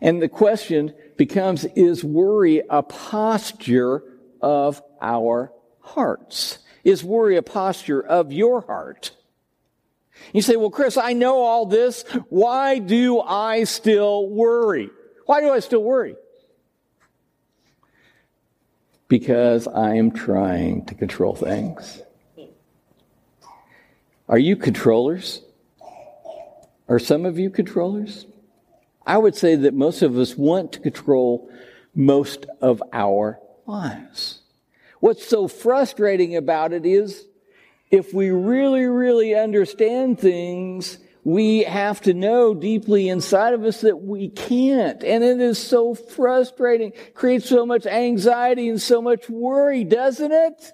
And 0.00 0.20
the 0.20 0.28
question 0.28 0.92
becomes, 1.16 1.64
is 1.76 2.02
worry 2.02 2.62
a 2.68 2.82
posture 2.82 4.02
of 4.42 4.82
our 5.00 5.52
hearts? 5.78 6.58
Is 6.82 7.04
worry 7.04 7.36
a 7.36 7.42
posture 7.42 8.04
of 8.04 8.32
your 8.32 8.62
heart? 8.62 9.12
You 10.32 10.42
say, 10.42 10.56
well, 10.56 10.70
Chris, 10.70 10.96
I 10.96 11.12
know 11.12 11.44
all 11.44 11.66
this. 11.66 12.02
Why 12.28 12.80
do 12.80 13.20
I 13.20 13.62
still 13.62 14.28
worry? 14.28 14.90
Why 15.26 15.40
do 15.40 15.50
I 15.50 15.60
still 15.60 15.84
worry? 15.84 16.16
Because 19.10 19.66
I 19.66 19.96
am 19.96 20.12
trying 20.12 20.86
to 20.86 20.94
control 20.94 21.34
things. 21.34 22.00
Are 24.28 24.38
you 24.38 24.54
controllers? 24.54 25.42
Are 26.88 27.00
some 27.00 27.26
of 27.26 27.36
you 27.36 27.50
controllers? 27.50 28.26
I 29.04 29.18
would 29.18 29.34
say 29.34 29.56
that 29.56 29.74
most 29.74 30.02
of 30.02 30.16
us 30.16 30.36
want 30.36 30.70
to 30.74 30.78
control 30.78 31.50
most 31.92 32.46
of 32.60 32.80
our 32.92 33.40
lives. 33.66 34.42
What's 35.00 35.26
so 35.26 35.48
frustrating 35.48 36.36
about 36.36 36.72
it 36.72 36.86
is 36.86 37.26
if 37.90 38.14
we 38.14 38.30
really, 38.30 38.84
really 38.84 39.34
understand 39.34 40.20
things, 40.20 40.98
we 41.22 41.64
have 41.64 42.00
to 42.02 42.14
know 42.14 42.54
deeply 42.54 43.08
inside 43.08 43.52
of 43.52 43.64
us 43.64 43.82
that 43.82 44.00
we 44.00 44.28
can't. 44.28 45.02
And 45.04 45.22
it 45.22 45.40
is 45.40 45.58
so 45.58 45.94
frustrating, 45.94 46.92
creates 47.14 47.48
so 47.48 47.66
much 47.66 47.86
anxiety 47.86 48.68
and 48.68 48.80
so 48.80 49.02
much 49.02 49.28
worry, 49.28 49.84
doesn't 49.84 50.32
it? 50.32 50.72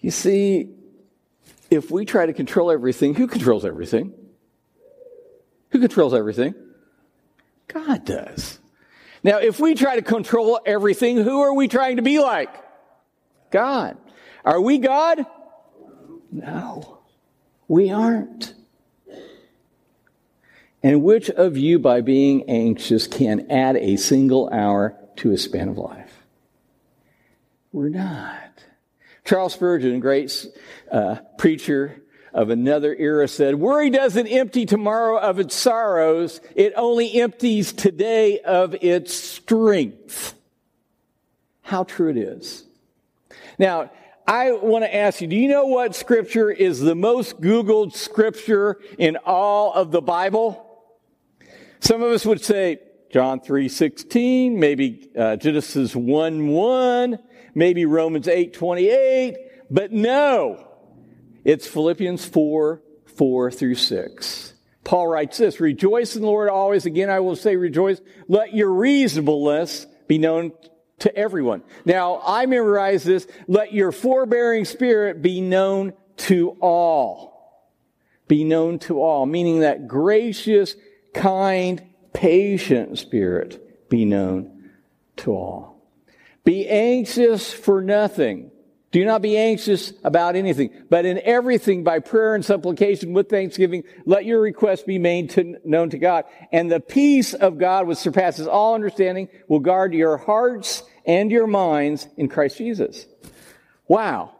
You 0.00 0.12
see, 0.12 0.70
if 1.70 1.90
we 1.90 2.04
try 2.04 2.26
to 2.26 2.32
control 2.32 2.70
everything, 2.70 3.14
who 3.14 3.26
controls 3.26 3.64
everything? 3.64 4.14
Who 5.70 5.80
controls 5.80 6.14
everything? 6.14 6.54
God 7.66 8.04
does. 8.04 8.58
Now, 9.24 9.38
if 9.38 9.58
we 9.58 9.74
try 9.74 9.96
to 9.96 10.02
control 10.02 10.60
everything, 10.64 11.16
who 11.16 11.40
are 11.42 11.52
we 11.52 11.66
trying 11.66 11.96
to 11.96 12.02
be 12.02 12.20
like? 12.20 12.54
God. 13.50 13.98
Are 14.44 14.60
we 14.60 14.78
God? 14.78 15.26
No, 16.30 16.98
we 17.66 17.90
aren't. 17.90 18.54
And 20.82 21.02
which 21.02 21.28
of 21.30 21.56
you, 21.56 21.78
by 21.78 22.00
being 22.00 22.48
anxious, 22.48 23.06
can 23.06 23.50
add 23.50 23.76
a 23.76 23.96
single 23.96 24.48
hour 24.50 24.96
to 25.16 25.32
a 25.32 25.38
span 25.38 25.68
of 25.68 25.78
life? 25.78 26.24
We're 27.72 27.88
not. 27.88 28.64
Charles 29.24 29.54
Spurgeon, 29.54 30.00
great 30.00 30.46
uh, 30.90 31.16
preacher 31.36 32.02
of 32.32 32.50
another 32.50 32.94
era, 32.94 33.26
said, 33.28 33.56
Worry 33.56 33.90
doesn't 33.90 34.26
empty 34.26 34.64
tomorrow 34.64 35.18
of 35.18 35.38
its 35.38 35.54
sorrows, 35.54 36.40
it 36.54 36.72
only 36.76 37.20
empties 37.20 37.72
today 37.72 38.40
of 38.40 38.74
its 38.80 39.12
strength. 39.12 40.34
How 41.62 41.84
true 41.84 42.08
it 42.08 42.16
is. 42.16 42.64
Now, 43.58 43.90
I 44.28 44.52
want 44.52 44.84
to 44.84 44.94
ask 44.94 45.22
you, 45.22 45.26
do 45.26 45.36
you 45.36 45.48
know 45.48 45.64
what 45.64 45.96
scripture 45.96 46.50
is 46.50 46.80
the 46.80 46.94
most 46.94 47.40
Googled 47.40 47.94
scripture 47.94 48.78
in 48.98 49.16
all 49.24 49.72
of 49.72 49.90
the 49.90 50.02
Bible? 50.02 50.84
Some 51.80 52.02
of 52.02 52.12
us 52.12 52.26
would 52.26 52.44
say 52.44 52.78
John 53.10 53.40
3.16, 53.40 54.54
maybe 54.54 55.10
uh, 55.18 55.36
Genesis 55.36 55.94
1.1, 55.94 57.18
maybe 57.54 57.86
Romans 57.86 58.28
8, 58.28 58.52
28, 58.52 59.36
but 59.70 59.92
no, 59.92 60.68
it's 61.42 61.66
Philippians 61.66 62.26
4, 62.26 62.82
4 63.06 63.50
through 63.50 63.76
6. 63.76 64.52
Paul 64.84 65.08
writes 65.08 65.38
this, 65.38 65.58
rejoice 65.58 66.16
in 66.16 66.20
the 66.20 66.28
Lord 66.28 66.50
always. 66.50 66.84
Again, 66.84 67.08
I 67.08 67.20
will 67.20 67.36
say 67.36 67.56
rejoice. 67.56 68.02
Let 68.28 68.52
your 68.52 68.74
reasonableness 68.74 69.86
be 70.06 70.18
known 70.18 70.52
to 71.00 71.14
everyone. 71.16 71.62
Now, 71.84 72.20
I 72.26 72.46
memorize 72.46 73.04
this. 73.04 73.26
Let 73.46 73.72
your 73.72 73.92
forbearing 73.92 74.64
spirit 74.64 75.22
be 75.22 75.40
known 75.40 75.92
to 76.18 76.50
all. 76.60 77.28
Be 78.26 78.44
known 78.44 78.78
to 78.80 79.00
all, 79.00 79.24
meaning 79.24 79.60
that 79.60 79.88
gracious, 79.88 80.76
kind, 81.14 81.82
patient 82.12 82.98
spirit 82.98 83.88
be 83.88 84.04
known 84.04 84.70
to 85.16 85.32
all. 85.32 85.82
Be 86.44 86.68
anxious 86.68 87.52
for 87.52 87.82
nothing. 87.82 88.50
Do 88.90 89.04
not 89.04 89.20
be 89.20 89.36
anxious 89.36 89.92
about 90.02 90.34
anything, 90.34 90.70
but 90.88 91.04
in 91.04 91.20
everything 91.22 91.84
by 91.84 91.98
prayer 91.98 92.34
and 92.34 92.42
supplication 92.42 93.12
with 93.12 93.28
thanksgiving, 93.28 93.84
let 94.06 94.24
your 94.24 94.40
requests 94.40 94.82
be 94.82 94.98
made 94.98 95.30
to, 95.30 95.58
known 95.62 95.90
to 95.90 95.98
God. 95.98 96.24
And 96.52 96.70
the 96.70 96.80
peace 96.80 97.34
of 97.34 97.58
God, 97.58 97.86
which 97.86 97.98
surpasses 97.98 98.46
all 98.46 98.74
understanding, 98.74 99.28
will 99.46 99.60
guard 99.60 99.92
your 99.92 100.16
hearts 100.16 100.84
and 101.04 101.30
your 101.30 101.46
minds 101.46 102.08
in 102.16 102.28
Christ 102.28 102.56
Jesus. 102.56 103.04
Wow. 103.86 104.32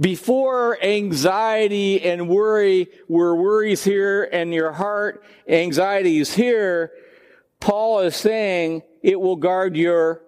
Before 0.00 0.82
anxiety 0.82 2.02
and 2.02 2.30
worry 2.30 2.88
were 3.06 3.36
worries 3.36 3.84
here 3.84 4.24
and 4.32 4.54
your 4.54 4.72
heart 4.72 5.24
anxiety 5.46 6.18
is 6.18 6.34
here, 6.34 6.90
Paul 7.60 8.00
is 8.00 8.16
saying 8.16 8.82
it 9.02 9.20
will 9.20 9.36
guard 9.36 9.76
your 9.76 10.22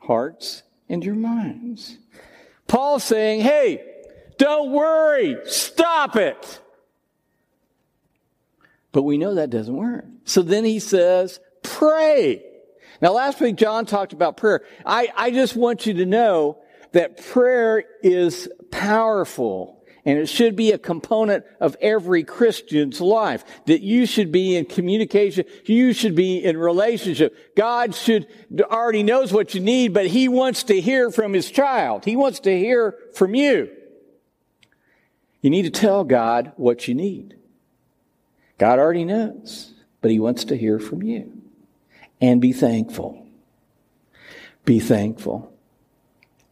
hearts 0.00 0.62
and 0.90 1.02
your 1.02 1.14
minds. 1.14 1.96
Paul's 2.66 3.04
saying, 3.04 3.40
hey, 3.40 3.84
don't 4.38 4.72
worry, 4.72 5.36
stop 5.44 6.16
it. 6.16 6.60
But 8.92 9.02
we 9.02 9.18
know 9.18 9.34
that 9.34 9.50
doesn't 9.50 9.76
work. 9.76 10.04
So 10.24 10.42
then 10.42 10.64
he 10.64 10.78
says, 10.78 11.40
pray. 11.62 12.44
Now 13.00 13.12
last 13.12 13.40
week 13.40 13.56
John 13.56 13.86
talked 13.86 14.12
about 14.12 14.36
prayer. 14.36 14.62
I, 14.84 15.08
I 15.16 15.30
just 15.30 15.56
want 15.56 15.86
you 15.86 15.94
to 15.94 16.06
know 16.06 16.58
that 16.92 17.24
prayer 17.30 17.84
is 18.02 18.48
powerful 18.70 19.81
and 20.04 20.18
it 20.18 20.28
should 20.28 20.56
be 20.56 20.72
a 20.72 20.78
component 20.78 21.44
of 21.60 21.76
every 21.80 22.24
Christian's 22.24 23.00
life. 23.00 23.44
That 23.66 23.82
you 23.82 24.04
should 24.06 24.32
be 24.32 24.56
in 24.56 24.64
communication. 24.64 25.44
You 25.64 25.92
should 25.92 26.16
be 26.16 26.42
in 26.42 26.56
relationship. 26.56 27.54
God 27.56 27.94
should 27.94 28.26
already 28.60 29.04
knows 29.04 29.32
what 29.32 29.54
you 29.54 29.60
need, 29.60 29.94
but 29.94 30.06
He 30.06 30.28
wants 30.28 30.64
to 30.64 30.80
hear 30.80 31.10
from 31.10 31.32
His 31.32 31.50
child. 31.50 32.04
He 32.04 32.16
wants 32.16 32.40
to 32.40 32.58
hear 32.58 32.96
from 33.14 33.34
you. 33.34 33.70
You 35.40 35.50
need 35.50 35.62
to 35.62 35.70
tell 35.70 36.02
God 36.02 36.52
what 36.56 36.88
you 36.88 36.94
need. 36.94 37.36
God 38.58 38.78
already 38.78 39.04
knows, 39.04 39.72
but 40.00 40.10
He 40.10 40.18
wants 40.18 40.44
to 40.46 40.56
hear 40.56 40.80
from 40.80 41.02
you. 41.02 41.32
And 42.20 42.40
be 42.40 42.52
thankful. 42.52 43.26
Be 44.64 44.80
thankful. 44.80 45.52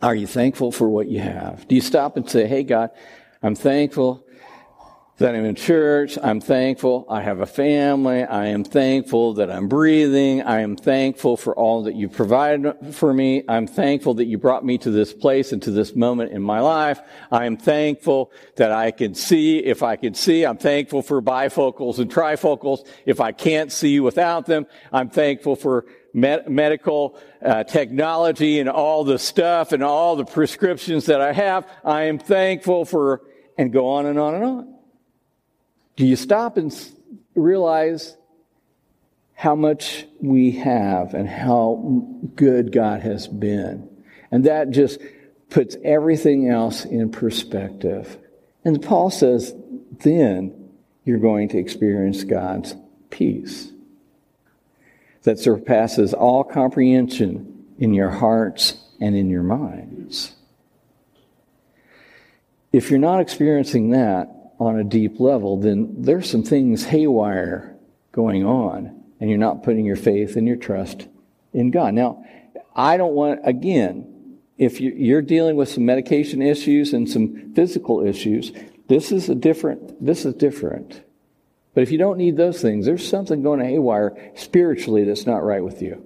Are 0.03 0.15
you 0.15 0.27
thankful 0.27 0.73
for 0.73 0.89
what 0.89 1.09
you 1.09 1.21
have? 1.21 1.69
Do 1.69 1.75
you 1.75 1.81
stop 1.81 2.17
and 2.17 2.29
say, 2.29 2.47
Hey, 2.47 2.63
God, 2.63 2.91
I'm 3.43 3.55
thankful 3.55 4.27
that 5.17 5.35
I'm 5.35 5.47
in 5.47 5.55
church. 5.55 6.19
I'm 6.23 6.43
thankful 6.43 7.07
I 7.09 7.23
have 7.23 7.41
a 7.41 7.47
family. 7.47 8.23
I 8.23 8.47
am 8.47 8.65
thankful 8.65 9.35
that 9.35 9.51
I'm 9.51 9.67
breathing. 9.67 10.43
I 10.43 10.61
am 10.61 10.77
thankful 10.77 11.39
for 11.39 11.55
all 11.55 11.85
that 11.85 11.95
you 11.95 12.09
provided 12.09 12.95
for 12.95 13.15
me. 13.15 13.45
I'm 13.49 13.67
thankful 13.67 14.15
that 14.15 14.27
you 14.27 14.37
brought 14.37 14.65
me 14.65 14.77
to 14.79 14.91
this 14.91 15.15
place 15.15 15.53
and 15.53 15.63
to 15.63 15.71
this 15.71 15.95
moment 15.95 16.33
in 16.33 16.43
my 16.43 16.61
life. 16.61 17.01
I 17.31 17.47
am 17.47 17.57
thankful 17.57 18.31
that 18.57 18.73
I 18.73 18.91
can 18.91 19.15
see 19.15 19.59
if 19.59 19.83
I 19.83 19.97
can 19.97 20.13
see. 20.13 20.45
I'm 20.45 20.59
thankful 20.59 21.01
for 21.01 21.23
bifocals 21.23 21.99
and 21.99 22.11
trifocals 22.11 22.87
if 23.07 23.21
I 23.21 23.33
can't 23.33 23.73
see 23.73 24.01
without 24.01 24.45
them. 24.45 24.67
I'm 24.93 25.09
thankful 25.09 25.57
for 25.57 25.87
med- 26.13 26.49
medical 26.49 27.19
uh, 27.43 27.65
technology 27.65 28.61
and 28.61 28.69
all 28.69 29.05
the 29.05 29.19
stuff 29.19 29.73
and 29.73 29.83
all 29.83 30.17
the 30.17 30.25
prescriptions 30.25 31.07
that 31.07 31.21
I 31.21 31.33
have. 31.33 31.67
I 31.85 32.05
am 32.05 32.19
thankful 32.19 32.85
for, 32.85 33.23
and 33.59 33.73
go 33.73 33.89
on 33.89 34.07
and 34.07 34.19
on 34.19 34.35
and 34.35 34.45
on. 34.45 34.75
Do 35.97 36.07
you 36.07 36.17
stop 36.17 36.57
and 36.57 36.75
realize 37.35 38.17
how 39.35 39.55
much 39.55 40.07
we 40.21 40.53
have 40.53 41.15
and 41.15 41.29
how 41.29 42.07
good 42.35 42.73
God 42.73 43.03
has 43.03 43.27
been? 43.27 43.89
And 44.31 44.45
that 44.45 44.71
just 44.71 45.01
puts 45.51 45.77
everything 45.85 46.49
else 46.49 46.85
in 46.85 47.11
perspective. 47.11 48.17
And 48.65 48.83
Paul 48.83 49.11
says, 49.11 49.55
then 50.03 50.71
you're 51.05 51.19
going 51.19 51.49
to 51.49 51.59
experience 51.59 52.25
God's 52.25 52.75
peace 53.11 53.71
that 55.23 55.39
surpasses 55.39 56.15
all 56.15 56.45
comprehension 56.45 57.67
in 57.79 57.93
your 57.93 58.11
hearts 58.11 58.83
and 59.01 59.17
in 59.17 59.29
your 59.29 59.43
minds. 59.43 60.35
If 62.73 62.91
you're 62.91 63.01
not 63.01 63.21
experiencing 63.21 63.91
that, 63.91 64.41
on 64.61 64.79
a 64.79 64.85
deep 64.85 65.19
level, 65.19 65.57
then 65.57 65.95
there's 66.03 66.31
some 66.31 66.43
things 66.43 66.85
haywire 66.85 67.75
going 68.13 68.45
on, 68.45 69.03
and 69.19 69.31
you're 69.31 69.39
not 69.39 69.63
putting 69.63 69.87
your 69.87 69.97
faith 69.97 70.37
and 70.37 70.47
your 70.47 70.57
trust 70.57 71.09
in 71.55 71.71
God. 71.71 71.95
Now, 71.95 72.25
I 72.77 72.99
don't 72.99 73.15
want, 73.15 73.41
again, 73.45 74.39
if 74.59 74.79
you're 74.79 75.23
dealing 75.23 75.57
with 75.57 75.71
some 75.71 75.87
medication 75.87 76.43
issues 76.43 76.93
and 76.93 77.09
some 77.09 77.55
physical 77.55 78.07
issues, 78.07 78.53
this 78.89 79.11
is 79.11 79.31
a 79.31 79.35
different, 79.35 80.05
this 80.05 80.27
is 80.27 80.35
different. 80.35 81.03
But 81.73 81.83
if 81.83 81.91
you 81.91 81.97
don't 81.97 82.19
need 82.19 82.37
those 82.37 82.61
things, 82.61 82.85
there's 82.85 83.09
something 83.09 83.43
going 83.43 83.61
haywire 83.61 84.33
spiritually 84.35 85.05
that's 85.05 85.27
not 85.27 85.43
right 85.43 85.65
with 85.65 85.81
you. 85.81 86.05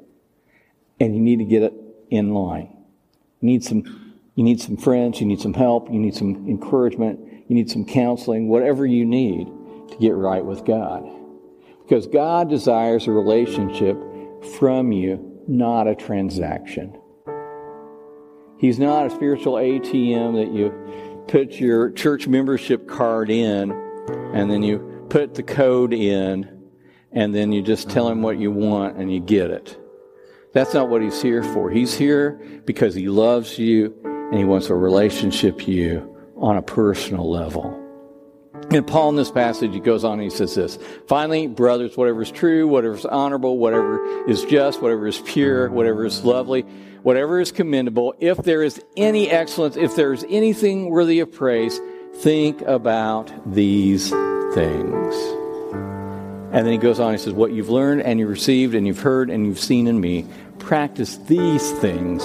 And 1.01 1.17
you 1.17 1.21
need 1.21 1.41
to 1.41 1.45
get 1.45 1.65
it 1.65 1.75
in 2.11 2.33
line. 2.33 2.69
You 3.41 3.49
need 3.49 3.65
some, 3.65 4.04
you 4.35 4.43
need 4.43 4.61
some 4.61 4.77
friends, 4.77 5.21
you 5.21 5.27
need 5.27 5.41
some 5.41 5.55
help, 5.55 5.91
you 5.91 5.99
need 5.99 6.15
some 6.15 6.49
encouragement, 6.49 7.21
you 7.49 7.55
need 7.55 7.71
some 7.71 7.85
counseling, 7.85 8.49
whatever 8.49 8.85
you 8.85 9.05
need 9.05 9.47
to 9.91 9.97
get 10.01 10.15
right 10.15 10.45
with 10.45 10.65
God. 10.65 11.05
Because 11.83 12.07
God 12.07 12.49
desires 12.49 13.07
a 13.07 13.13
relationship 13.13 13.97
from 14.59 14.91
you, 14.91 15.43
not 15.47 15.87
a 15.87 15.95
transaction. 15.95 16.99
He's 18.59 18.79
not 18.79 19.07
a 19.07 19.11
spiritual 19.11 19.55
ATM 19.55 20.35
that 20.35 20.53
you 20.53 21.25
put 21.29 21.53
your 21.53 21.91
church 21.91 22.27
membership 22.27 22.89
card 22.89 23.31
in 23.31 23.71
and 24.33 24.51
then 24.51 24.63
you 24.63 25.07
put 25.11 25.35
the 25.35 25.43
code 25.43 25.93
in 25.93 26.71
and 27.13 27.35
then 27.35 27.53
you 27.53 27.63
just 27.63 27.91
tell 27.91 28.09
him 28.09 28.23
what 28.23 28.39
you 28.39 28.51
want 28.51 28.97
and 28.97 29.13
you 29.13 29.21
get 29.21 29.51
it. 29.51 29.79
That's 30.53 30.75
not 30.75 30.89
what 30.89 31.03
he's 31.03 31.21
here 31.21 31.43
for. 31.43 31.71
He's 31.71 31.95
here 31.95 32.41
because 32.65 32.95
he 32.95 33.09
loves 33.09 33.59
you 33.59 33.95
and 34.31 34.39
he 34.39 34.45
wants 34.45 34.69
a 34.69 34.75
relationship 34.75 35.67
you 35.67 36.17
on 36.37 36.57
a 36.57 36.63
personal 36.63 37.31
level. 37.31 37.81
And 38.71 38.87
Paul 38.87 39.11
in 39.11 39.17
this 39.17 39.31
passage, 39.31 39.73
he 39.73 39.81
goes 39.81 40.05
on 40.05 40.15
and 40.15 40.23
he 40.23 40.31
says 40.31 40.55
this 40.55 40.79
Finally, 41.07 41.49
brothers, 41.49 41.97
whatever 41.97 42.23
is 42.23 42.31
true, 42.31 42.67
whatever 42.67 42.95
is 42.95 43.05
honorable, 43.05 43.59
whatever 43.59 44.29
is 44.29 44.45
just, 44.45 44.81
whatever 44.81 45.07
is 45.07 45.21
pure, 45.21 45.71
whatever 45.71 46.07
is 46.07 46.25
lovely, 46.25 46.63
whatever 47.03 47.41
is 47.41 47.53
commendable, 47.53 48.15
if 48.19 48.39
there 48.39 48.63
is 48.63 48.83
any 48.97 49.31
excellence, 49.31 49.77
if 49.77 49.97
there 49.97 50.13
is 50.13 50.25
anything 50.29 50.89
worthy 50.89 51.21
of 51.21 51.31
praise, 51.33 51.79
think 52.17 52.63
about 52.63 53.33
these 53.53 54.11
things. 54.55 55.15
And 56.55 56.65
then 56.65 56.73
he 56.73 56.79
goes 56.79 57.01
on, 57.01 57.13
he 57.13 57.19
says, 57.19 57.33
What 57.33 57.53
you've 57.53 57.71
learned 57.71 58.03
and 58.03 58.21
you've 58.21 58.31
received 58.31 58.75
and 58.75 58.87
you've 58.87 59.01
heard 59.01 59.29
and 59.29 59.45
you've 59.45 59.59
seen 59.59 59.89
in 59.89 60.01
me, 60.01 60.25
practice 60.59 61.17
these 61.27 61.73
things, 61.81 62.25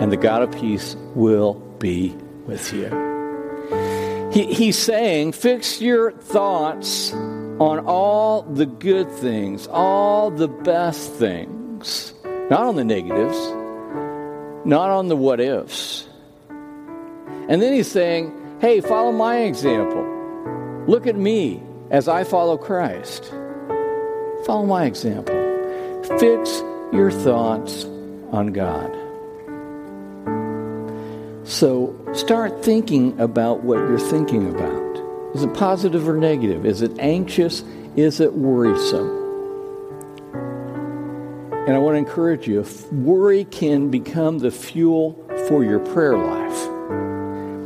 and 0.00 0.12
the 0.12 0.16
God 0.16 0.42
of 0.42 0.52
peace 0.52 0.96
will 1.14 1.54
be 1.78 2.14
with 2.46 2.72
you. 2.72 4.30
He, 4.32 4.52
he's 4.52 4.76
saying, 4.78 5.32
fix 5.32 5.80
your 5.80 6.12
thoughts 6.12 7.12
on 7.12 7.86
all 7.86 8.42
the 8.42 8.66
good 8.66 9.10
things, 9.10 9.66
all 9.68 10.30
the 10.30 10.48
best 10.48 11.12
things, 11.14 12.12
not 12.50 12.60
on 12.60 12.76
the 12.76 12.84
negatives, 12.84 13.38
not 14.66 14.90
on 14.90 15.08
the 15.08 15.16
what 15.16 15.40
ifs. 15.40 16.06
And 17.48 17.62
then 17.62 17.72
he's 17.72 17.90
saying, 17.90 18.58
hey, 18.60 18.80
follow 18.80 19.12
my 19.12 19.38
example. 19.38 20.04
Look 20.86 21.06
at 21.06 21.16
me 21.16 21.62
as 21.90 22.08
I 22.08 22.24
follow 22.24 22.58
Christ. 22.58 23.32
Follow 24.44 24.66
my 24.66 24.84
example. 24.84 25.34
Fix 26.18 26.62
your 26.92 27.10
thoughts 27.10 27.84
on 28.32 28.52
God. 28.52 29.05
So 31.46 31.96
start 32.12 32.64
thinking 32.64 33.18
about 33.20 33.62
what 33.62 33.78
you're 33.78 33.98
thinking 33.98 34.50
about. 34.50 35.34
Is 35.34 35.44
it 35.44 35.54
positive 35.54 36.08
or 36.08 36.16
negative? 36.16 36.66
Is 36.66 36.82
it 36.82 36.98
anxious? 36.98 37.62
Is 37.94 38.18
it 38.20 38.34
worrisome? 38.34 39.24
And 41.66 41.74
I 41.74 41.78
want 41.78 41.94
to 41.94 41.98
encourage 41.98 42.48
you 42.48 42.66
worry 42.90 43.44
can 43.44 43.90
become 43.90 44.38
the 44.38 44.50
fuel 44.50 45.12
for 45.48 45.62
your 45.62 45.78
prayer 45.78 46.18
life, 46.18 46.66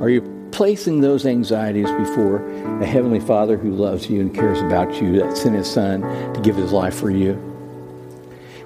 are 0.03 0.11
you 0.11 0.23
placing 0.53 1.01
those 1.01 1.25
anxieties 1.25 1.91
before 1.93 2.47
a 2.81 2.87
Heavenly 2.87 3.21
Father 3.21 3.57
who 3.57 3.71
loves 3.71 4.11
you 4.11 4.21
and 4.21 4.35
cares 4.35 4.61
about 4.61 5.01
you, 5.01 5.19
that 5.21 5.37
sent 5.37 5.55
His 5.55 5.71
Son 5.71 6.03
to 6.35 6.41
give 6.43 6.57
His 6.57 6.73
life 6.73 6.95
for 6.95 7.11
you? 7.11 7.35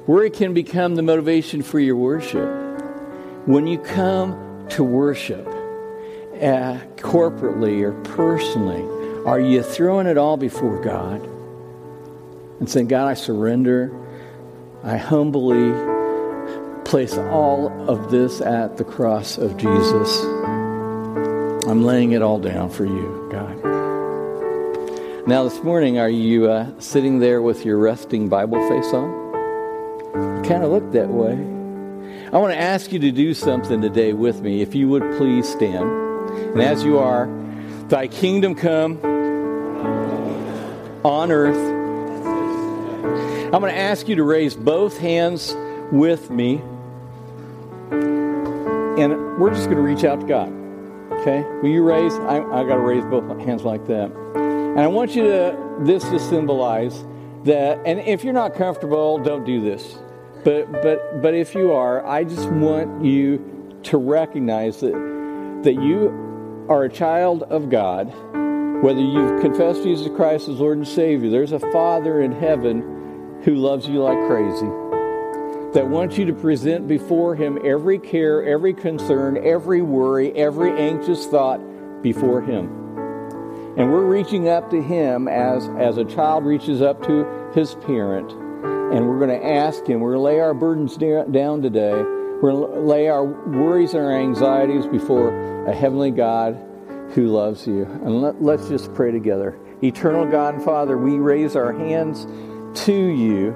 Worry 0.07 0.31
can 0.31 0.55
become 0.55 0.97
the 0.97 1.03
motivation 1.03 1.63
for 1.63 1.79
your 1.79 1.97
worship. 1.97 2.49
When 3.47 3.67
you 3.67 3.79
come 3.79 4.44
to 4.71 4.85
worship 4.85 5.47
uh, 5.47 6.79
corporately 6.97 7.83
or 7.83 7.93
personally? 8.03 8.83
Are 9.25 9.41
you 9.41 9.63
throwing 9.63 10.07
it 10.07 10.19
all 10.19 10.37
before 10.37 10.83
God 10.83 11.23
and 12.61 12.69
saying, 12.69 12.89
God, 12.89 13.09
I 13.09 13.15
surrender? 13.15 13.93
I 14.83 14.97
humbly 14.97 15.73
place 16.85 17.17
all 17.17 17.73
of 17.91 18.11
this 18.11 18.41
at 18.41 18.77
the 18.77 18.85
cross 18.85 19.39
of 19.39 19.57
Jesus. 19.57 20.23
I'm 21.67 21.83
laying 21.83 22.13
it 22.13 22.21
all 22.21 22.39
down 22.39 22.69
for 22.69 22.85
you, 22.85 23.29
God. 23.33 23.65
Now, 25.27 25.45
this 25.45 25.63
morning, 25.63 25.99
are 25.99 26.11
you 26.11 26.51
uh, 26.51 26.79
sitting 26.79 27.19
there 27.19 27.41
with 27.41 27.65
your 27.65 27.79
resting 27.79 28.29
Bible 28.29 28.61
face 28.69 28.93
on? 28.93 29.09
You 30.15 30.43
kind 30.47 30.63
of 30.63 30.71
look 30.71 30.93
that 30.93 31.09
way. 31.09 31.54
I 32.35 32.39
want 32.39 32.53
to 32.53 32.61
ask 32.61 32.91
you 32.91 32.99
to 32.99 33.13
do 33.13 33.33
something 33.33 33.81
today 33.81 34.13
with 34.13 34.41
me. 34.41 34.61
If 34.61 34.75
you 34.75 34.89
would 34.89 35.05
please 35.19 35.49
stand. 35.49 35.89
And 36.35 36.61
as 36.61 36.83
you 36.83 36.99
are, 36.99 37.29
thy 37.87 38.09
kingdom 38.09 38.57
come 38.57 38.99
on 41.05 41.31
earth. 41.31 41.57
I'm 43.55 43.61
going 43.61 43.73
to 43.73 43.79
ask 43.79 44.09
you 44.09 44.17
to 44.17 44.25
raise 44.25 44.57
both 44.57 44.99
hands 44.99 45.55
with 45.93 46.29
me. 46.29 46.57
And 47.93 49.39
we're 49.39 49.55
just 49.55 49.67
going 49.67 49.77
to 49.77 49.83
reach 49.83 50.03
out 50.03 50.19
to 50.23 50.27
God. 50.27 50.53
Okay? 51.21 51.45
Will 51.63 51.71
you 51.71 51.85
raise? 51.85 52.15
I, 52.15 52.39
I 52.39 52.65
got 52.65 52.75
to 52.75 52.81
raise 52.81 53.05
both 53.05 53.29
hands 53.47 53.63
like 53.63 53.87
that. 53.87 54.11
And 54.35 54.81
I 54.81 54.89
want 54.89 55.15
you 55.15 55.23
to, 55.23 55.57
this 55.83 56.03
to 56.03 56.19
symbolize 56.19 57.01
that, 57.45 57.81
and 57.87 58.01
if 58.01 58.25
you're 58.25 58.33
not 58.33 58.57
comfortable, 58.57 59.19
don't 59.19 59.45
do 59.45 59.61
this. 59.61 59.99
But 60.45 60.71
but 60.83 61.23
but 61.23 61.35
if 61.35 61.55
you 61.55 61.73
are, 61.73 62.07
I 62.07 62.25
just 62.25 62.49
want 62.51 63.03
you 63.03 63.81
to 63.85 63.97
recognize 63.97 64.81
that 64.81 64.93
that 65.65 65.75
you 65.75 66.67
are 66.69 66.85
a 66.85 66.91
child 66.91 67.45
of 67.45 67.71
God. 67.71 68.13
Whether 68.83 69.01
you've 69.01 69.41
confessed 69.41 69.83
Jesus 69.83 70.15
Christ 70.15 70.49
as 70.49 70.61
Lord 70.61 70.77
and 70.77 70.87
Savior, 70.87 71.31
there's 71.31 71.53
a 71.53 71.59
Father 71.59 72.21
in 72.21 72.33
heaven 72.33 73.41
who 73.43 73.55
loves 73.55 73.89
you 73.89 74.03
like 74.03 74.19
crazy. 74.29 74.69
That 75.73 75.89
wants 75.89 76.19
you 76.19 76.27
to 76.27 76.35
present 76.35 76.87
before 76.87 77.35
Him 77.35 77.59
every 77.65 77.99
care, 77.99 78.45
every 78.45 78.75
concern, 78.75 79.39
every 79.43 79.81
worry, 79.81 80.33
every 80.33 80.79
anxious 80.79 81.27
thought 81.27 81.59
before 82.03 82.43
Him. 82.43 82.67
And 83.79 83.91
we're 83.91 84.05
reaching 84.05 84.49
up 84.49 84.71
to 84.71 84.83
Him 84.83 85.27
as, 85.27 85.67
as 85.79 85.97
a 85.97 86.05
child 86.05 86.45
reaches 86.45 86.83
up 86.83 87.03
to 87.07 87.25
his 87.55 87.75
parent 87.77 88.44
and 88.95 89.09
we're 89.09 89.19
going 89.19 89.41
to 89.41 89.45
ask 89.45 89.85
Him, 89.85 89.99
we're 89.99 90.13
going 90.13 90.21
to 90.21 90.37
lay 90.37 90.41
our 90.41 90.55
burdens 90.55 90.97
down 90.97 91.63
today. 91.63 91.91
We're 91.91 92.53
going 92.53 92.73
to 92.75 92.81
lay 92.81 93.09
our 93.09 93.25
worries 93.25 93.93
and 93.93 94.05
our 94.05 94.13
anxieties 94.13 94.87
before 94.87 95.67
a 95.67 95.75
heavenly 95.75 96.13
God 96.13 96.57
who 97.11 97.27
loves 97.27 97.67
you. 97.67 97.87
And 97.87 98.23
let, 98.23 98.41
let's 98.41 98.69
just 98.69 98.95
pray 98.95 99.11
together. 99.11 99.59
eternal 99.83 100.31
God 100.31 100.55
and 100.55 100.65
Father, 100.65 100.97
we 100.97 101.19
raise 101.19 101.57
our 101.57 101.73
hands 101.73 102.25
to 102.85 102.95
you, 102.95 103.51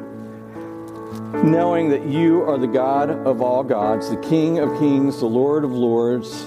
knowing 1.44 1.90
that 1.90 2.06
you 2.06 2.42
are 2.42 2.58
the 2.58 2.66
God 2.66 3.08
of 3.08 3.40
all 3.40 3.62
gods, 3.62 4.10
the 4.10 4.16
King 4.16 4.58
of 4.58 4.76
kings, 4.80 5.20
the 5.20 5.26
Lord 5.26 5.62
of 5.62 5.70
lords, 5.70 6.44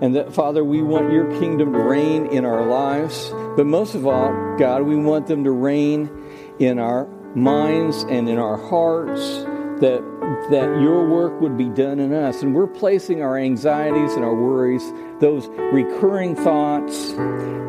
and 0.00 0.16
that, 0.16 0.34
Father, 0.34 0.64
we 0.64 0.82
want 0.82 1.12
your 1.12 1.30
kingdom 1.38 1.72
to 1.74 1.78
reign 1.78 2.26
in 2.26 2.44
our 2.44 2.66
lives. 2.66 3.30
But 3.56 3.66
most 3.66 3.94
of 3.94 4.04
all, 4.04 4.56
God, 4.58 4.82
we 4.82 4.96
want 4.96 5.28
them 5.28 5.44
to 5.44 5.52
reign 5.52 6.10
in 6.58 6.80
our 6.80 7.08
minds 7.34 8.02
and 8.04 8.28
in 8.28 8.38
our 8.38 8.56
hearts 8.56 9.44
that 9.80 10.02
that 10.50 10.80
your 10.80 11.08
work 11.08 11.40
would 11.40 11.56
be 11.56 11.68
done 11.68 11.98
in 11.98 12.12
us. 12.12 12.42
And 12.42 12.54
we're 12.54 12.66
placing 12.66 13.22
our 13.22 13.36
anxieties 13.36 14.14
and 14.14 14.24
our 14.24 14.34
worries 14.34 14.92
those 15.20 15.48
recurring 15.72 16.34
thoughts 16.36 17.12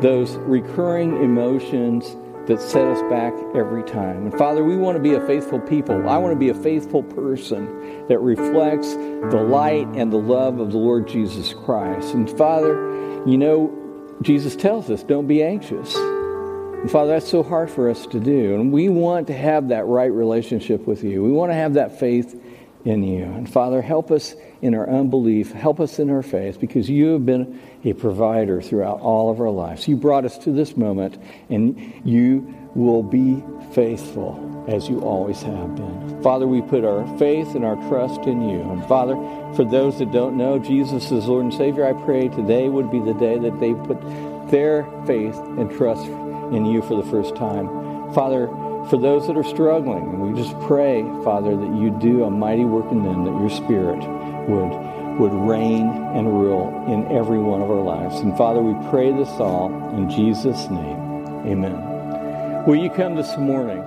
those 0.00 0.36
recurring 0.36 1.22
emotions 1.22 2.16
that 2.46 2.60
set 2.60 2.86
us 2.86 3.00
back 3.10 3.32
every 3.54 3.82
time. 3.84 4.26
And 4.26 4.34
father 4.36 4.62
we 4.64 4.76
want 4.76 4.96
to 4.96 5.02
be 5.02 5.14
a 5.14 5.26
faithful 5.26 5.60
people. 5.60 6.08
I 6.08 6.18
want 6.18 6.32
to 6.32 6.38
be 6.38 6.50
a 6.50 6.54
faithful 6.54 7.02
person 7.02 8.06
that 8.08 8.18
reflects 8.18 8.94
the 8.94 9.42
light 9.42 9.88
and 9.94 10.12
the 10.12 10.18
love 10.18 10.60
of 10.60 10.72
the 10.72 10.78
lord 10.78 11.08
jesus 11.08 11.52
christ. 11.52 12.14
And 12.14 12.30
father 12.30 12.74
you 13.26 13.38
know 13.38 13.72
jesus 14.22 14.54
tells 14.54 14.90
us 14.90 15.02
don't 15.02 15.26
be 15.26 15.42
anxious 15.42 15.96
Father, 16.88 17.12
that's 17.12 17.28
so 17.28 17.42
hard 17.42 17.70
for 17.70 17.88
us 17.88 18.06
to 18.08 18.20
do. 18.20 18.54
And 18.54 18.72
we 18.72 18.88
want 18.88 19.28
to 19.28 19.32
have 19.32 19.68
that 19.68 19.86
right 19.86 20.12
relationship 20.12 20.86
with 20.86 21.02
you. 21.02 21.22
We 21.22 21.32
want 21.32 21.50
to 21.50 21.54
have 21.54 21.74
that 21.74 21.98
faith 21.98 22.40
in 22.84 23.02
you. 23.02 23.24
And 23.24 23.50
Father, 23.50 23.80
help 23.80 24.10
us 24.10 24.34
in 24.60 24.74
our 24.74 24.88
unbelief. 24.88 25.52
Help 25.52 25.80
us 25.80 25.98
in 25.98 26.10
our 26.10 26.22
faith 26.22 26.60
because 26.60 26.88
you 26.88 27.12
have 27.14 27.24
been 27.24 27.60
a 27.84 27.94
provider 27.94 28.60
throughout 28.60 29.00
all 29.00 29.30
of 29.30 29.40
our 29.40 29.50
lives. 29.50 29.88
You 29.88 29.96
brought 29.96 30.24
us 30.24 30.36
to 30.38 30.52
this 30.52 30.76
moment 30.76 31.18
and 31.48 32.02
you 32.04 32.54
will 32.74 33.02
be 33.02 33.42
faithful 33.72 34.64
as 34.68 34.88
you 34.88 35.00
always 35.00 35.42
have 35.42 35.76
been. 35.76 36.22
Father, 36.22 36.46
we 36.46 36.62
put 36.62 36.84
our 36.84 37.06
faith 37.18 37.54
and 37.54 37.64
our 37.64 37.76
trust 37.88 38.22
in 38.22 38.48
you. 38.48 38.60
And 38.60 38.86
Father, 38.86 39.14
for 39.54 39.64
those 39.64 39.98
that 39.98 40.12
don't 40.12 40.36
know 40.36 40.58
Jesus 40.58 41.12
as 41.12 41.26
Lord 41.26 41.44
and 41.44 41.54
Savior, 41.54 41.86
I 41.86 41.92
pray 42.04 42.28
today 42.28 42.68
would 42.68 42.90
be 42.90 43.00
the 43.00 43.14
day 43.14 43.38
that 43.38 43.58
they 43.60 43.74
put 43.74 44.00
their 44.50 44.84
faith 45.06 45.36
and 45.36 45.70
trust 45.70 46.06
in 46.54 46.64
you 46.66 46.82
for 46.82 47.00
the 47.00 47.08
first 47.10 47.34
time. 47.36 47.68
Father, 48.14 48.48
for 48.88 48.98
those 48.98 49.26
that 49.26 49.36
are 49.36 49.44
struggling, 49.44 50.20
we 50.20 50.40
just 50.40 50.58
pray, 50.60 51.02
Father, 51.24 51.56
that 51.56 51.74
you 51.74 51.90
do 51.90 52.24
a 52.24 52.30
mighty 52.30 52.64
work 52.64 52.90
in 52.92 53.02
them, 53.02 53.24
that 53.24 53.38
your 53.40 53.50
spirit 53.50 53.98
would 54.48 54.94
would 55.18 55.32
reign 55.32 55.88
and 55.88 56.26
rule 56.26 56.68
in 56.88 57.06
every 57.16 57.38
one 57.38 57.62
of 57.62 57.70
our 57.70 57.80
lives. 57.80 58.16
And 58.16 58.36
Father, 58.36 58.60
we 58.60 58.74
pray 58.90 59.12
this 59.12 59.28
all 59.38 59.72
in 59.90 60.10
Jesus' 60.10 60.68
name. 60.70 61.46
Amen. 61.46 62.64
Will 62.66 62.76
you 62.76 62.90
come 62.90 63.14
this 63.14 63.36
morning 63.36 63.78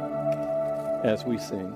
as 1.03 1.25
we 1.25 1.37
sing? 1.37 1.75